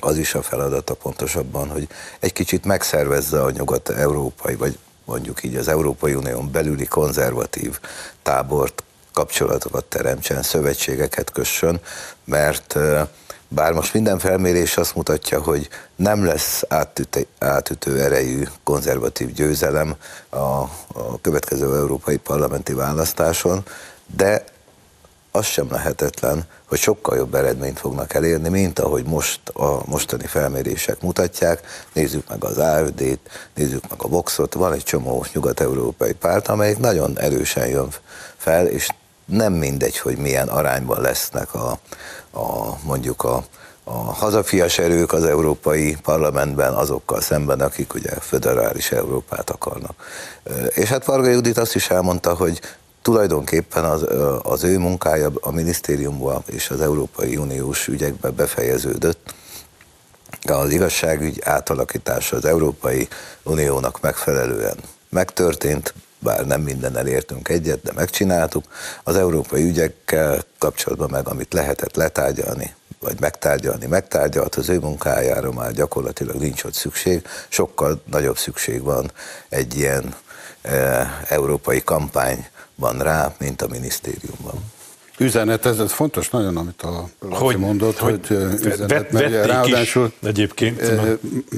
az 0.00 0.18
is 0.18 0.34
a 0.34 0.42
feladata 0.42 0.94
pontosabban, 0.94 1.68
hogy 1.68 1.88
egy 2.20 2.32
kicsit 2.32 2.64
megszervezze 2.64 3.42
a 3.42 3.50
nyugat-európai, 3.50 4.54
vagy 4.54 4.78
mondjuk 5.12 5.42
így 5.42 5.56
az 5.56 5.68
Európai 5.68 6.14
Unión 6.14 6.50
belüli 6.50 6.86
konzervatív 6.86 7.78
tábort, 8.22 8.82
kapcsolatokat 9.12 9.84
teremtsen, 9.84 10.42
szövetségeket 10.42 11.30
kössön, 11.30 11.80
mert 12.24 12.78
bár 13.48 13.72
most 13.72 13.94
minden 13.94 14.18
felmérés 14.18 14.76
azt 14.76 14.94
mutatja, 14.94 15.42
hogy 15.42 15.68
nem 15.96 16.24
lesz 16.24 16.64
átütő, 16.68 17.26
átütő 17.38 18.00
erejű 18.00 18.42
konzervatív 18.64 19.32
győzelem 19.32 19.94
a, 20.28 20.36
a 20.36 21.20
következő 21.20 21.76
európai 21.76 22.16
parlamenti 22.16 22.72
választáson, 22.72 23.62
de 24.16 24.44
az 25.30 25.44
sem 25.44 25.66
lehetetlen, 25.70 26.44
hogy 26.72 26.80
sokkal 26.80 27.16
jobb 27.16 27.34
eredményt 27.34 27.78
fognak 27.78 28.14
elérni, 28.14 28.48
mint 28.48 28.78
ahogy 28.78 29.04
most 29.04 29.48
a 29.48 29.82
mostani 29.86 30.26
felmérések 30.26 31.02
mutatják. 31.02 31.60
Nézzük 31.92 32.28
meg 32.28 32.44
az 32.44 32.58
AFD-t, 32.58 33.18
nézzük 33.54 33.88
meg 33.88 34.02
a 34.02 34.08
Voxot, 34.08 34.54
van 34.54 34.72
egy 34.72 34.82
csomó 34.82 35.24
nyugat-európai 35.32 36.12
párt, 36.12 36.48
amelyik 36.48 36.78
nagyon 36.78 37.18
erősen 37.18 37.66
jön 37.66 37.88
fel, 38.36 38.66
és 38.66 38.88
nem 39.24 39.52
mindegy, 39.52 39.98
hogy 39.98 40.16
milyen 40.16 40.48
arányban 40.48 41.00
lesznek 41.00 41.54
a, 41.54 41.78
a 42.30 42.76
mondjuk 42.84 43.24
a, 43.24 43.44
a 43.84 43.92
hazafias 43.92 44.78
erők 44.78 45.12
az 45.12 45.24
Európai 45.24 45.96
Parlamentben 46.02 46.72
azokkal 46.72 47.20
szemben, 47.20 47.60
akik 47.60 47.94
ugye 47.94 48.10
föderális 48.10 48.92
Európát 48.92 49.50
akarnak. 49.50 49.94
És 50.68 50.88
hát 50.88 51.04
Varga 51.04 51.28
Judit 51.28 51.58
azt 51.58 51.74
is 51.74 51.90
elmondta, 51.90 52.34
hogy 52.34 52.60
tulajdonképpen 53.02 53.84
az, 53.84 54.06
az 54.42 54.64
ő 54.64 54.78
munkája 54.78 55.30
a 55.40 55.50
minisztériumban 55.50 56.42
és 56.46 56.70
az 56.70 56.80
Európai 56.80 57.36
Uniós 57.36 57.88
ügyekben 57.88 58.34
befejeződött. 58.34 59.34
Az 60.42 60.70
igazságügy 60.70 61.40
átalakítása 61.44 62.36
az 62.36 62.44
Európai 62.44 63.08
Uniónak 63.42 64.00
megfelelően 64.00 64.76
megtörtént, 65.08 65.94
bár 66.18 66.46
nem 66.46 66.60
minden 66.60 66.96
elértünk 66.96 67.48
egyet, 67.48 67.82
de 67.82 67.92
megcsináltuk. 67.94 68.64
Az 69.04 69.16
európai 69.16 69.62
ügyekkel 69.62 70.42
kapcsolatban 70.58 71.10
meg, 71.10 71.28
amit 71.28 71.52
lehetett 71.52 71.96
letárgyalni, 71.96 72.74
vagy 73.00 73.20
megtárgyalni, 73.20 73.86
megtárgyalt, 73.86 74.54
az 74.54 74.68
ő 74.68 74.78
munkájára 74.78 75.52
már 75.52 75.72
gyakorlatilag 75.72 76.36
nincs 76.36 76.64
ott 76.64 76.74
szükség, 76.74 77.26
sokkal 77.48 78.02
nagyobb 78.10 78.38
szükség 78.38 78.82
van 78.82 79.10
egy 79.48 79.76
ilyen 79.76 80.14
e, 80.62 81.06
európai 81.28 81.82
kampány 81.82 82.46
van 82.74 82.98
rá, 82.98 83.34
mint 83.38 83.62
a 83.62 83.66
minisztériumban. 83.70 84.54
Üzenet, 85.18 85.66
ez, 85.66 85.78
ez 85.78 85.92
fontos 85.92 86.30
nagyon, 86.30 86.56
amit 86.56 86.82
a 86.82 87.08
Laci 87.20 87.42
hogy, 87.42 87.56
mondott, 87.56 87.98
hogy, 87.98 88.26
hogy 88.26 88.36
üzenet, 88.52 88.90
vet, 88.90 89.12
mert 89.12 89.46
ráadásul 89.46 90.12
is 90.20 90.28
egyébként. 90.28 90.80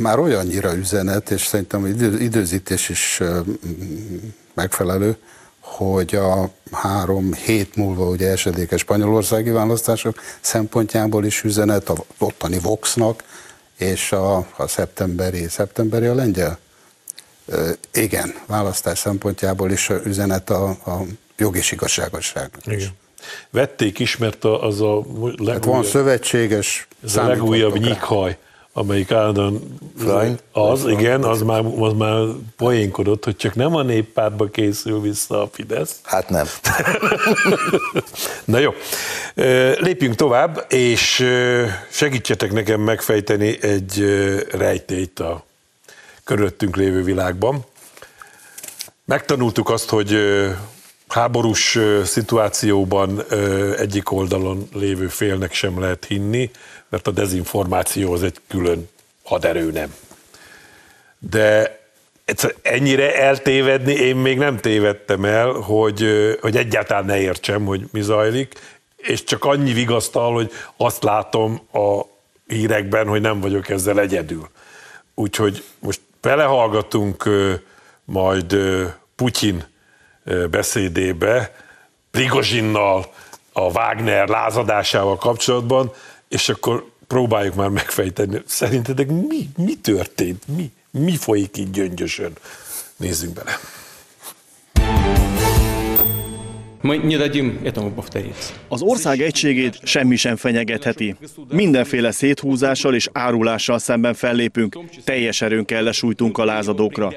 Már 0.01 0.19
olyannyira 0.19 0.75
üzenet, 0.77 1.31
és 1.31 1.47
szerintem 1.47 1.87
idő, 1.87 2.21
időzítés 2.21 2.89
is 2.89 3.21
megfelelő, 4.55 5.17
hogy 5.61 6.15
a 6.15 6.51
három 6.73 7.33
hét 7.33 7.77
múlva 7.77 8.09
ugye 8.09 8.31
esedékes 8.31 8.81
spanyolországi 8.81 9.51
választások 9.51 10.21
szempontjából 10.41 11.25
is 11.25 11.43
üzenet 11.43 11.89
a 11.89 11.95
ottani 12.19 12.59
Voxnak, 12.59 13.25
és 13.79 14.13
a, 14.13 14.37
a 14.57 14.67
szeptemberi, 14.67 15.49
szeptemberi 15.49 16.07
a 16.07 16.15
lengyel 16.15 16.59
igen, 17.93 18.35
választás 18.47 18.99
szempontjából 18.99 19.71
is 19.71 19.91
üzenet 20.05 20.51
a, 20.51 20.69
a 20.69 21.03
jog 21.37 21.57
és 21.57 21.73
igazságosságnak 21.73 22.67
Igen. 22.67 22.89
Vették 23.51 23.99
is, 23.99 24.17
mert 24.17 24.45
az 24.45 24.81
a 24.81 24.95
legújabb, 24.95 25.49
hát 25.49 25.65
van 25.65 25.85
szövetséges 25.85 26.87
ez 27.05 27.17
a 27.17 27.27
legújabb 27.27 27.79
nyikhaj, 27.79 28.37
amelyik 28.73 29.11
állandóan 29.13 29.61
az, 30.53 30.87
igen, 30.87 31.23
az 31.23 31.43
már, 31.43 31.65
az 31.79 31.93
már 31.93 32.27
poénkodott, 32.57 33.25
hogy 33.25 33.37
csak 33.37 33.55
nem 33.55 33.75
a 33.75 33.83
néppártba 33.83 34.51
készül 34.51 35.01
vissza 35.01 35.43
a 35.43 35.49
Fidesz. 35.53 35.99
Hát 36.03 36.29
nem. 36.29 36.47
Na 38.45 38.59
jó, 38.59 38.75
lépjünk 39.79 40.15
tovább, 40.15 40.67
és 40.69 41.27
segítsetek 41.91 42.53
nekem 42.53 42.81
megfejteni 42.81 43.63
egy 43.63 44.05
rejtélyt 44.51 45.21
a 45.21 45.45
körülöttünk 46.25 46.77
lévő 46.77 47.03
világban. 47.03 47.65
Megtanultuk 49.05 49.71
azt, 49.71 49.89
hogy 49.89 50.19
háborús 51.09 51.79
szituációban 52.05 53.25
egyik 53.79 54.13
oldalon 54.13 54.69
lévő 54.73 55.09
félnek 55.09 55.53
sem 55.53 55.81
lehet 55.81 56.05
hinni, 56.05 56.51
mert 56.89 57.07
a 57.07 57.11
dezinformáció 57.11 58.13
az 58.13 58.23
egy 58.23 58.41
külön 58.49 58.89
haderő 59.23 59.71
nem. 59.71 59.95
De 61.19 61.79
ennyire 62.63 63.21
eltévedni 63.21 63.93
én 63.93 64.17
még 64.17 64.39
nem 64.39 64.57
tévedtem 64.57 65.25
el, 65.25 65.51
hogy, 65.51 66.07
hogy 66.41 66.57
egyáltalán 66.57 67.05
ne 67.05 67.21
értsem, 67.21 67.65
hogy 67.65 67.85
mi 67.93 68.01
zajlik, 68.03 68.55
és 68.97 69.25
csak 69.25 69.45
annyi 69.45 69.73
vigasztal, 69.73 70.33
hogy 70.33 70.51
azt 70.77 71.03
látom 71.03 71.61
a 71.73 72.01
hírekben, 72.47 73.07
hogy 73.07 73.21
nem 73.21 73.41
vagyok 73.41 73.69
ezzel 73.69 74.01
egyedül. 74.01 74.49
Úgyhogy 75.15 75.65
most 75.79 76.01
belehallgatunk 76.25 77.29
majd 78.05 78.57
Putyin 79.15 79.65
beszédébe, 80.51 81.55
Prigozsinnal, 82.11 83.13
a 83.53 83.61
Wagner 83.61 84.29
lázadásával 84.29 85.17
kapcsolatban, 85.17 85.93
és 86.29 86.49
akkor 86.49 86.85
próbáljuk 87.07 87.55
már 87.55 87.69
megfejteni. 87.69 88.43
Szerintetek 88.47 89.07
mi, 89.07 89.49
mi 89.57 89.77
történt? 89.77 90.43
Mi, 90.47 90.73
mi 90.91 91.17
folyik 91.17 91.57
így 91.57 91.71
gyöngyösön? 91.71 92.33
Nézzünk 92.97 93.35
bele. 93.35 93.59
Az 98.69 98.83
ország 98.83 99.21
egységét 99.21 99.79
semmi 99.83 100.17
sem 100.17 100.37
fenyegetheti. 100.37 101.17
Mindenféle 101.49 102.11
széthúzással 102.11 102.95
és 102.95 103.09
árulással 103.13 103.79
szemben 103.79 104.15
fellépünk, 104.15 104.79
teljes 105.05 105.41
erőnkkel 105.41 105.83
lesújtunk 105.83 106.39
a 106.39 106.45
lázadókra. 106.45 107.13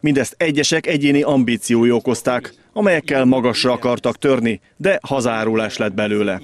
Mindezt 0.00 0.34
egyesek 0.36 0.86
egyéni 0.86 1.22
ambíciói 1.22 1.90
okozták, 1.90 2.54
amelyekkel 2.72 3.24
magasra 3.24 3.72
akartak 3.72 4.18
törni, 4.18 4.60
de 4.76 4.98
hazárulás 5.02 5.76
lett 5.76 5.94
belőle. 5.94 6.42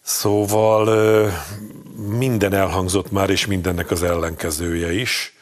Szóval 0.00 0.88
minden 2.18 2.52
elhangzott 2.52 3.10
már, 3.10 3.30
és 3.30 3.46
mindennek 3.46 3.90
az 3.90 4.02
ellenkezője 4.02 4.92
is 4.92 5.34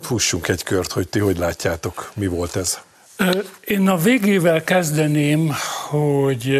fussunk 0.00 0.48
egy 0.48 0.62
kört, 0.62 0.92
hogy 0.92 1.08
ti 1.08 1.18
hogy 1.18 1.38
látjátok, 1.38 2.10
mi 2.14 2.26
volt 2.26 2.56
ez? 2.56 2.78
Én 3.64 3.88
a 3.88 3.96
végével 3.96 4.64
kezdeném, 4.64 5.54
hogy 5.88 6.56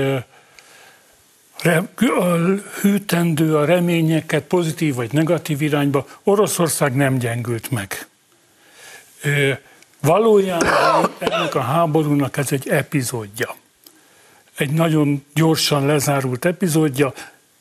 a 1.64 2.28
hűtendő 2.80 3.57
a 3.57 3.64
reményeket 3.64 4.43
pozitív 4.43 4.95
vagy 4.95 5.12
negatív 5.12 5.62
irányba, 5.62 6.07
Oroszország 6.22 6.95
nem 6.95 7.18
gyengült 7.18 7.70
meg. 7.70 8.07
Valójában 10.01 11.14
ennek 11.18 11.55
a 11.55 11.61
háborúnak 11.61 12.36
ez 12.36 12.53
egy 12.53 12.68
epizódja. 12.68 13.55
Egy 14.57 14.70
nagyon 14.70 15.24
gyorsan 15.34 15.86
lezárult 15.86 16.45
epizódja, 16.45 17.12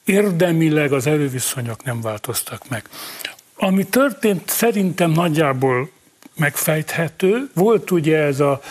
érdemileg 0.04 0.94
az 0.94 1.08
erőviszonyok 1.08 1.84
nem 1.84 2.02
változtak 2.02 2.70
meg. 2.70 2.90
Ami 3.58 3.86
történt, 3.86 4.50
szerintem 4.50 5.12
nagyjából 5.12 5.90
megfejthető. 6.36 7.50
Volt 7.54 7.92
ugye 7.92 8.18
ez 8.18 8.40
a, 8.40 8.62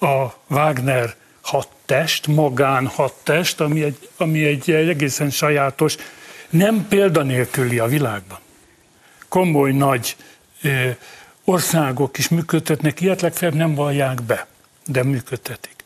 a 0.00 0.34
Wagner 0.48 1.14
hadtest, 1.40 2.26
magán 2.26 2.86
hadtest, 2.86 3.60
ami 3.60 3.82
egy, 3.82 4.08
ami 4.16 4.44
egy 4.44 4.70
egészen 4.70 5.30
sajátos, 5.30 5.96
nem 6.50 6.86
példanélküli 6.88 7.78
a 7.78 7.86
világban. 7.86 8.38
Komoly 9.28 9.72
nagy 9.72 10.16
ö, 10.62 10.88
országok 11.44 12.18
is 12.18 12.28
működtetnek 12.28 13.00
ilyet, 13.00 13.20
legfeljebb 13.20 13.56
nem 13.56 13.74
vallják 13.74 14.22
be, 14.22 14.46
de 14.86 15.04
működtetik. 15.04 15.84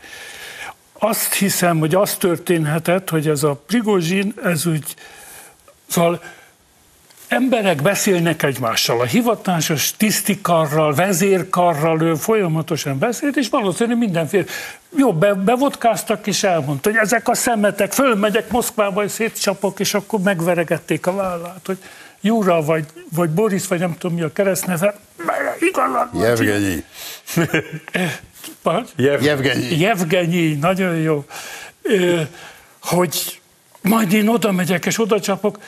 Azt 0.93 1.35
hiszem, 1.35 1.79
hogy 1.79 1.95
az 1.95 2.17
történhetett, 2.17 3.09
hogy 3.09 3.29
ez 3.29 3.43
a 3.43 3.55
Prigozsin, 3.67 4.35
ez 4.43 4.67
úgy, 4.67 4.95
szóval 5.87 6.23
emberek 7.29 7.83
beszélnek 7.83 8.43
egymással. 8.43 9.01
A 9.01 9.05
hivatásos 9.05 9.93
tisztikarral, 9.97 10.95
vezérkarral 10.95 12.03
ő 12.03 12.15
folyamatosan 12.15 12.99
beszélt, 12.99 13.37
és 13.37 13.49
valószínűleg 13.49 13.99
mindenféle 13.99 14.45
jó, 14.97 15.13
be, 15.13 15.35
bevodkáztak, 15.35 16.27
és 16.27 16.43
elmondta, 16.43 16.91
hogy 16.91 16.99
ezek 17.03 17.29
a 17.29 17.35
szemetek, 17.35 17.93
fölmegyek 17.93 18.51
Moszkvába, 18.51 19.05
és 19.05 19.11
szétcsapok, 19.11 19.81
és 19.81 19.95
akkor 19.95 20.21
megveregették 20.21 21.07
a 21.07 21.15
vállát, 21.15 21.61
hogy 21.67 21.79
Júra, 22.21 22.63
vagy, 22.63 22.85
vagy 23.15 23.31
Boris, 23.31 23.67
vagy 23.67 23.79
nem 23.79 23.97
tudom 23.99 24.17
mi 24.17 24.23
a 24.23 24.33
keresztneve, 24.33 24.95
igazad 25.61 26.09
Jevgenyi. 26.15 26.85
Jevgenyi. 28.97 29.79
Jevgenyi, 29.79 30.55
nagyon 30.55 30.97
jó. 30.97 31.25
Hogy 32.83 33.41
majd 33.83 34.13
én 34.13 34.29
oda 34.29 34.53
megyek, 34.53 34.87
és 34.87 35.01
oda 35.01 35.21
csapok, 35.21 35.59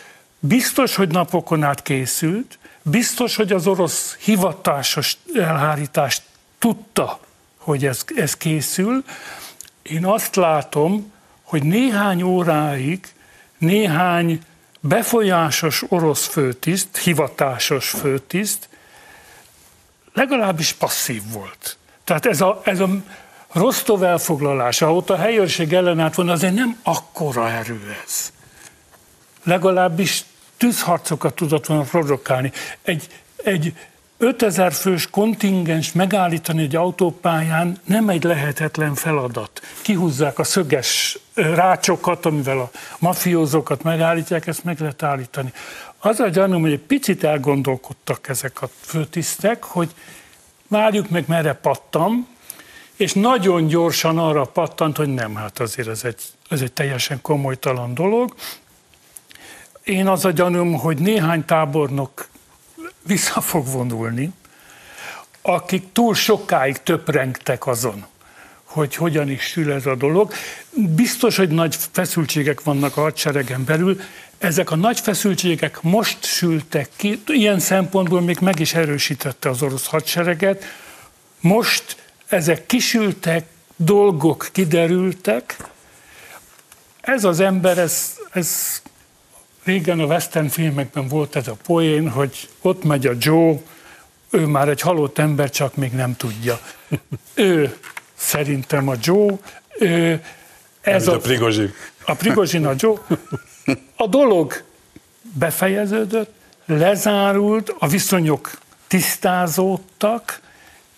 Biztos, 0.41 0.95
hogy 0.95 1.09
napokon 1.09 1.63
át 1.63 1.83
készült, 1.83 2.59
biztos, 2.83 3.37
hogy 3.37 3.53
az 3.53 3.67
orosz 3.67 4.17
hivatásos 4.17 5.17
elhárítást 5.35 6.23
tudta, 6.59 7.21
hogy 7.57 7.87
ez, 7.87 8.05
ez 8.15 8.37
készül. 8.37 9.05
Én 9.83 10.05
azt 10.05 10.37
látom, 10.37 11.13
hogy 11.43 11.63
néhány 11.63 12.23
óráig 12.23 13.13
néhány 13.59 14.41
befolyásos 14.81 15.83
orosz 15.89 16.27
főtiszt, 16.27 16.97
hivatásos 16.97 17.89
főtiszt 17.89 18.69
legalábbis 20.13 20.73
passzív 20.73 21.23
volt. 21.33 21.77
Tehát 22.05 22.27
ez 22.27 22.41
a, 22.41 22.61
ez 22.65 22.81
a 22.81 22.89
Rostov 23.53 24.03
elfoglalása, 24.03 24.95
ott 24.95 25.11
a 25.11 25.17
helyőrség 25.17 25.73
ellenállt 25.73 26.15
volna, 26.15 26.33
azért 26.33 26.55
nem 26.55 26.79
akkora 26.83 27.51
erő 27.51 27.97
ez. 28.05 28.33
Legalábbis 29.43 30.25
tűzharcokat 30.61 31.35
tudott 31.35 31.67
volna 31.67 31.83
produkálni. 31.83 32.53
Egy, 32.83 33.07
egy 33.37 33.75
5000 34.19 34.73
fős 34.73 35.11
kontingens 35.11 35.93
megállítani 35.93 36.63
egy 36.63 36.77
autópályán 36.77 37.81
nem 37.85 38.09
egy 38.09 38.23
lehetetlen 38.23 38.95
feladat. 38.95 39.61
Kihúzzák 39.83 40.39
a 40.39 40.45
szöges 40.45 41.19
rácsokat, 41.35 42.27
amivel 42.27 42.59
a 42.59 42.71
mafiózókat 42.99 43.83
megállítják, 43.83 44.47
ezt 44.47 44.65
meg 44.65 44.81
lehet 44.81 45.03
állítani. 45.03 45.53
Az 45.99 46.21
a 46.21 46.29
gyanúm, 46.29 46.61
hogy 46.61 46.73
egy 46.73 46.79
picit 46.79 47.25
elgondolkodtak 47.25 48.29
ezek 48.29 48.63
a 48.63 48.69
főtisztek, 48.81 49.65
hogy 49.65 49.91
várjuk 50.69 51.09
meg, 51.09 51.25
merre 51.27 51.53
pattam, 51.53 52.29
és 52.97 53.13
nagyon 53.13 53.67
gyorsan 53.67 54.19
arra 54.19 54.45
pattant, 54.45 54.97
hogy 54.97 55.15
nem, 55.15 55.35
hát 55.35 55.61
azért 55.61 55.89
ez 55.89 56.05
egy, 56.05 56.23
ez 56.49 56.61
egy 56.61 56.73
teljesen 56.73 57.21
komolytalan 57.21 57.95
dolog, 57.95 58.35
én 59.85 60.07
az 60.07 60.25
a 60.25 60.31
gyanúm, 60.31 60.73
hogy 60.73 60.99
néhány 60.99 61.45
tábornok 61.45 62.29
vissza 63.03 63.41
fog 63.41 63.67
vonulni, 63.67 64.33
akik 65.43 65.93
túl 65.93 66.15
sokáig 66.15 66.83
töprengtek 66.83 67.67
azon, 67.67 68.07
hogy 68.65 68.95
hogyan 68.95 69.31
is 69.31 69.43
sül 69.43 69.73
ez 69.73 69.87
a 69.87 69.95
dolog. 69.95 70.33
Biztos, 70.71 71.37
hogy 71.37 71.49
nagy 71.49 71.77
feszültségek 71.93 72.63
vannak 72.63 72.97
a 72.97 73.01
hadseregen 73.01 73.65
belül, 73.65 74.01
ezek 74.39 74.71
a 74.71 74.77
nagy 74.77 75.01
feszültségek 75.01 75.83
most 75.83 76.25
sültek 76.25 76.89
ki, 76.97 77.23
ilyen 77.27 77.59
szempontból 77.59 78.21
még 78.21 78.39
meg 78.41 78.59
is 78.59 78.75
erősítette 78.75 79.49
az 79.49 79.63
orosz 79.63 79.87
hadsereget. 79.87 80.65
Most 81.41 81.97
ezek 82.29 82.67
kisültek, 82.67 83.45
dolgok 83.77 84.49
kiderültek. 84.53 85.57
Ez 87.01 87.25
az 87.25 87.41
ember, 87.41 87.79
ez, 87.79 88.17
ez 88.33 88.83
Régen 89.65 90.01
a 90.01 90.05
western 90.05 90.49
filmekben 90.49 91.09
volt 91.09 91.37
ez 91.37 91.49
a 91.49 91.57
poén, 91.67 92.09
hogy 92.09 92.49
ott 92.61 92.85
megy 92.85 93.07
a 93.07 93.13
Joe, 93.19 93.55
ő 94.31 94.47
már 94.47 94.69
egy 94.69 94.81
halott 94.81 95.19
ember, 95.19 95.51
csak 95.51 95.75
még 95.75 95.93
nem 95.93 96.17
tudja. 96.17 96.61
ő 97.35 97.77
szerintem 98.15 98.89
a 98.89 98.95
Joe, 99.03 99.35
ő, 99.79 100.25
ez 100.81 101.09
a, 101.09 101.13
a 101.13 101.19
Prigozsin. 101.19 101.75
A 102.05 102.15
Prigozsin 102.15 102.67
a 102.67 102.75
Joe. 102.77 102.99
A 103.97 104.07
dolog 104.07 104.63
befejeződött, 105.23 106.33
lezárult, 106.67 107.75
a 107.79 107.87
viszonyok 107.87 108.51
tisztázódtak, 108.87 110.41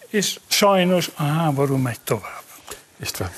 és 0.09 0.39
sajnos 0.47 1.11
a 1.15 1.23
háború 1.23 1.77
megy 1.77 2.01
tovább. 2.05 2.43
István. 3.01 3.31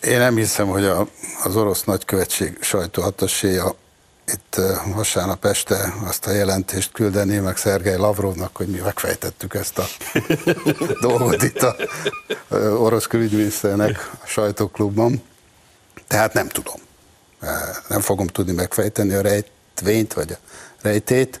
Én 0.00 0.18
nem 0.18 0.36
hiszem, 0.36 0.66
hogy 0.66 0.84
a, 0.84 1.08
az 1.44 1.56
orosz 1.56 1.84
nagykövetség 1.84 2.58
sajtóhatasséja 2.60 3.76
itt 4.26 4.60
vasárnap 4.94 5.44
este 5.44 5.94
azt 6.04 6.26
a 6.26 6.30
jelentést 6.30 6.92
küldeni 6.92 7.36
meg 7.36 7.56
Szergej 7.56 7.96
Lavrovnak, 7.96 8.56
hogy 8.56 8.66
mi 8.66 8.78
megfejtettük 8.78 9.54
ezt 9.54 9.78
a 9.78 9.84
dolgot 11.00 11.42
itt 11.42 11.62
a 11.62 11.76
orosz 12.58 13.06
külügyminiszternek 13.06 14.10
a 14.22 14.26
sajtóklubban. 14.26 15.22
Tehát 16.06 16.32
nem 16.32 16.48
tudom. 16.48 16.76
Nem 17.88 18.00
fogom 18.00 18.26
tudni 18.26 18.52
megfejteni 18.52 19.12
a 19.12 19.20
rejtvényt, 19.20 20.12
vagy 20.12 20.32
a 20.32 20.36
rejtét. 20.82 21.40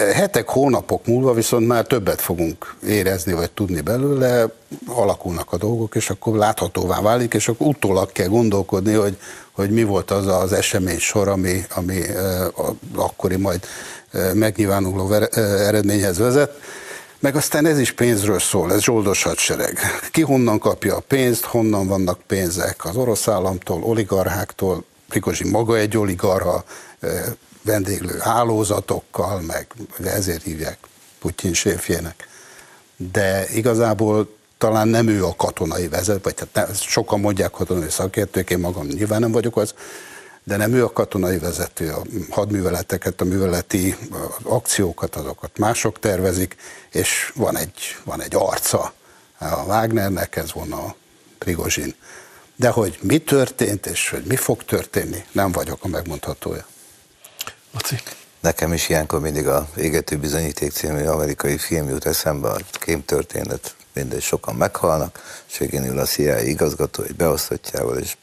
Hetek, 0.00 0.48
hónapok 0.48 1.06
múlva 1.06 1.32
viszont 1.32 1.66
már 1.66 1.86
többet 1.86 2.20
fogunk 2.20 2.74
érezni, 2.86 3.32
vagy 3.32 3.50
tudni 3.50 3.80
belőle, 3.80 4.46
alakulnak 4.86 5.52
a 5.52 5.56
dolgok, 5.56 5.94
és 5.94 6.10
akkor 6.10 6.36
láthatóvá 6.36 7.00
válik, 7.00 7.34
és 7.34 7.48
akkor 7.48 7.66
utólag 7.66 8.12
kell 8.12 8.26
gondolkodni, 8.26 8.92
hogy, 8.92 9.16
hogy 9.52 9.70
mi 9.70 9.82
volt 9.82 10.10
az 10.10 10.26
az 10.26 10.52
esemény 10.52 10.98
sor, 10.98 11.28
ami, 11.28 11.64
ami 11.74 12.00
akkori 12.94 13.36
majd 13.36 13.60
megnyilvánuló 14.34 15.12
eredményhez 15.12 16.18
vezet. 16.18 16.60
Meg 17.18 17.36
aztán 17.36 17.66
ez 17.66 17.78
is 17.78 17.92
pénzről 17.92 18.38
szól, 18.38 18.72
ez 18.72 18.80
zsoldos 18.80 19.22
hadsereg. 19.22 19.78
Ki 20.10 20.22
honnan 20.22 20.58
kapja 20.58 20.96
a 20.96 21.00
pénzt, 21.00 21.44
honnan 21.44 21.86
vannak 21.86 22.20
pénzek 22.26 22.84
az 22.84 22.96
orosz 22.96 23.28
államtól, 23.28 23.82
oligarcháktól, 23.82 24.84
Prigozsi 25.08 25.50
maga 25.50 25.76
egy 25.76 25.96
oligarha, 25.96 26.64
vendéglő 27.62 28.18
hálózatokkal, 28.18 29.40
meg 29.40 29.66
ezért 30.04 30.42
hívják 30.42 30.78
Putyin 31.18 31.54
séfjének. 31.54 32.28
De 32.96 33.46
igazából 33.54 34.36
talán 34.58 34.88
nem 34.88 35.08
ő 35.08 35.24
a 35.24 35.34
katonai 35.36 35.88
vezető, 35.88 36.20
vagy 36.22 36.38
hát 36.38 36.68
ne, 36.68 36.74
sokan 36.74 37.20
mondják 37.20 37.50
katonai 37.50 37.90
szakértők, 37.90 38.50
én 38.50 38.58
magam 38.58 38.86
nyilván 38.86 39.20
nem 39.20 39.32
vagyok 39.32 39.56
az, 39.56 39.74
de 40.44 40.56
nem 40.56 40.72
ő 40.72 40.84
a 40.84 40.92
katonai 40.92 41.38
vezető, 41.38 41.90
a 41.90 42.02
hadműveleteket, 42.30 43.20
a 43.20 43.24
műveleti 43.24 43.96
akciókat, 44.42 45.16
azokat 45.16 45.58
mások 45.58 45.98
tervezik, 45.98 46.56
és 46.90 47.32
van 47.34 47.56
egy, 47.56 47.78
van 48.04 48.22
egy 48.22 48.34
arca 48.34 48.92
a 49.38 49.62
Wagnernek, 49.66 50.36
ez 50.36 50.52
volna 50.52 50.76
a 50.76 50.94
Prigozsin. 51.38 51.94
De 52.56 52.68
hogy 52.68 52.98
mi 53.02 53.18
történt, 53.18 53.86
és 53.86 54.10
hogy 54.10 54.24
mi 54.24 54.36
fog 54.36 54.64
történni, 54.64 55.24
nem 55.32 55.52
vagyok 55.52 55.84
a 55.84 55.88
megmondhatója. 55.88 56.66
Laci. 57.72 57.96
Nekem 58.40 58.72
is 58.72 58.88
ilyenkor 58.88 59.20
mindig 59.20 59.46
a 59.46 59.68
Égető 59.76 60.16
Bizonyíték 60.16 60.72
című 60.72 61.04
amerikai 61.04 61.58
film 61.58 61.88
jut 61.88 62.06
eszembe, 62.06 62.48
a 62.48 62.56
kémtörténet, 62.70 63.74
mindegy, 63.92 64.22
sokan 64.22 64.54
meghalnak, 64.54 65.42
és 65.50 65.58
végén 65.58 65.84
ül 65.84 65.98
a 65.98 66.04
CIA 66.04 66.40
igazgató 66.40 67.02
egy 67.02 67.16
beosztottjával, 67.16 67.98
és 67.98 68.16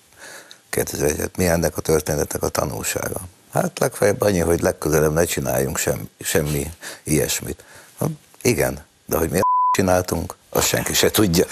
kérdezi, 0.69 1.03
hogy 1.03 1.19
hát 1.19 1.37
mi 1.37 1.47
ennek 1.47 1.77
a 1.77 1.81
történetnek 1.81 2.43
a 2.43 2.49
tanulsága. 2.49 3.19
Hát 3.53 3.79
legfeljebb 3.79 4.21
annyi, 4.21 4.39
hogy 4.39 4.61
legközelebb 4.61 5.13
ne 5.13 5.23
csináljunk 5.23 5.77
sem, 5.77 6.09
semmi 6.19 6.71
ilyesmit. 7.03 7.63
Ha, 7.97 8.07
igen, 8.41 8.85
de 9.05 9.17
hogy 9.17 9.29
miért 9.29 9.45
csináltunk, 9.75 10.35
azt 10.49 10.67
senki 10.67 10.93
se 10.93 11.09
tudja. 11.09 11.45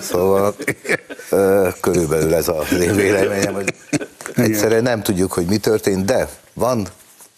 Szóval 0.00 0.56
körülbelül 1.80 2.34
ez 2.34 2.48
én 2.80 2.94
véleményem, 2.94 3.54
hogy 3.54 3.74
egyszerűen 4.36 4.82
nem 4.82 5.02
tudjuk, 5.02 5.32
hogy 5.32 5.46
mi 5.46 5.56
történt, 5.56 6.04
de 6.04 6.28
van 6.52 6.88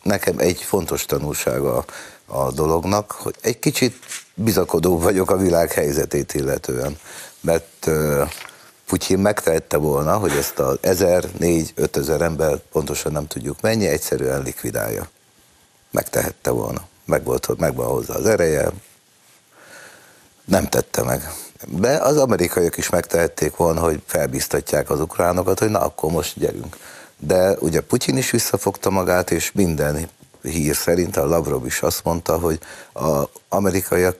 nekem 0.02 0.38
egy 0.38 0.62
fontos 0.62 1.04
tanulsága 1.04 1.84
a 2.26 2.52
dolognak, 2.52 3.12
hogy 3.12 3.34
egy 3.40 3.58
kicsit 3.58 3.96
bizakodó 4.34 4.98
vagyok 4.98 5.30
a 5.30 5.36
világ 5.36 5.72
helyzetét 5.72 6.34
illetően, 6.34 6.98
mert 7.40 7.90
Putyin 8.86 9.18
megtehette 9.18 9.76
volna, 9.76 10.16
hogy 10.16 10.30
ezt 10.30 10.58
a 10.58 10.76
1000, 10.80 11.24
4, 11.38 11.72
5000 11.74 12.20
ember, 12.20 12.58
pontosan 12.58 13.12
nem 13.12 13.26
tudjuk 13.26 13.60
mennyi, 13.60 13.86
egyszerűen 13.86 14.42
likvidálja. 14.42 15.08
Megtehette 15.90 16.50
volna. 16.50 16.86
Meg 17.04 17.24
volt, 17.24 17.58
megvan 17.58 17.86
hozzá 17.86 18.14
az 18.14 18.26
ereje, 18.26 18.70
nem 20.44 20.68
tette 20.68 21.02
meg. 21.02 21.32
De 21.66 21.96
az 21.96 22.16
amerikaiak 22.16 22.76
is 22.76 22.88
megtehették 22.88 23.56
volna, 23.56 23.80
hogy 23.80 24.02
felbiztatják 24.06 24.90
az 24.90 25.00
ukránokat, 25.00 25.58
hogy 25.58 25.70
na 25.70 25.80
akkor 25.80 26.10
most 26.10 26.38
gyerünk. 26.38 26.76
De 27.26 27.56
ugye 27.58 27.80
Putyin 27.80 28.16
is 28.16 28.30
visszafogta 28.30 28.90
magát, 28.90 29.30
és 29.30 29.52
minden 29.52 30.08
hír 30.42 30.76
szerint 30.76 31.16
a 31.16 31.26
Lavrov 31.26 31.66
is 31.66 31.82
azt 31.82 32.04
mondta, 32.04 32.38
hogy 32.38 32.58
az 32.92 33.26
amerikaiak 33.48 34.16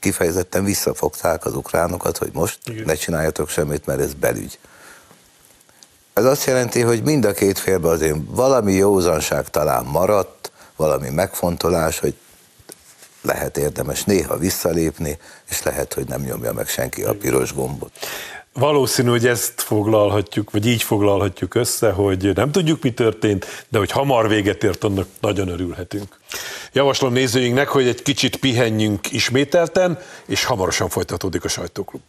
kifejezetten 0.00 0.64
visszafogták 0.64 1.44
az 1.44 1.54
ukránokat, 1.54 2.18
hogy 2.18 2.30
most 2.32 2.58
Igen. 2.64 2.84
ne 2.84 2.94
csináljatok 2.94 3.48
semmit, 3.48 3.86
mert 3.86 4.00
ez 4.00 4.14
belügy. 4.14 4.58
Ez 6.12 6.24
azt 6.24 6.46
jelenti, 6.46 6.80
hogy 6.80 7.02
mind 7.02 7.24
a 7.24 7.32
két 7.32 7.58
félben 7.58 7.92
azért 7.92 8.16
valami 8.26 8.72
józanság 8.72 9.50
talán 9.50 9.84
maradt, 9.84 10.52
valami 10.76 11.08
megfontolás, 11.08 11.98
hogy 11.98 12.14
lehet 13.22 13.56
érdemes 13.56 14.04
néha 14.04 14.36
visszalépni, 14.36 15.18
és 15.48 15.62
lehet, 15.62 15.94
hogy 15.94 16.08
nem 16.08 16.22
nyomja 16.22 16.52
meg 16.52 16.68
senki 16.68 17.02
a 17.02 17.14
piros 17.14 17.54
gombot. 17.54 17.92
Valószínű, 18.58 19.08
hogy 19.08 19.26
ezt 19.26 19.60
foglalhatjuk, 19.60 20.50
vagy 20.50 20.66
így 20.66 20.82
foglalhatjuk 20.82 21.54
össze, 21.54 21.90
hogy 21.90 22.34
nem 22.34 22.50
tudjuk, 22.50 22.82
mi 22.82 22.92
történt, 22.92 23.66
de 23.68 23.78
hogy 23.78 23.90
hamar 23.90 24.28
véget 24.28 24.64
ért, 24.64 24.84
annak 24.84 25.08
nagyon 25.20 25.48
örülhetünk. 25.48 26.20
Javaslom 26.72 27.12
nézőinknek, 27.12 27.68
hogy 27.68 27.86
egy 27.86 28.02
kicsit 28.02 28.36
pihenjünk 28.36 29.12
ismételten, 29.12 29.98
és 30.26 30.44
hamarosan 30.44 30.88
folytatódik 30.88 31.44
a 31.44 31.48
sajtóklub. 31.48 32.02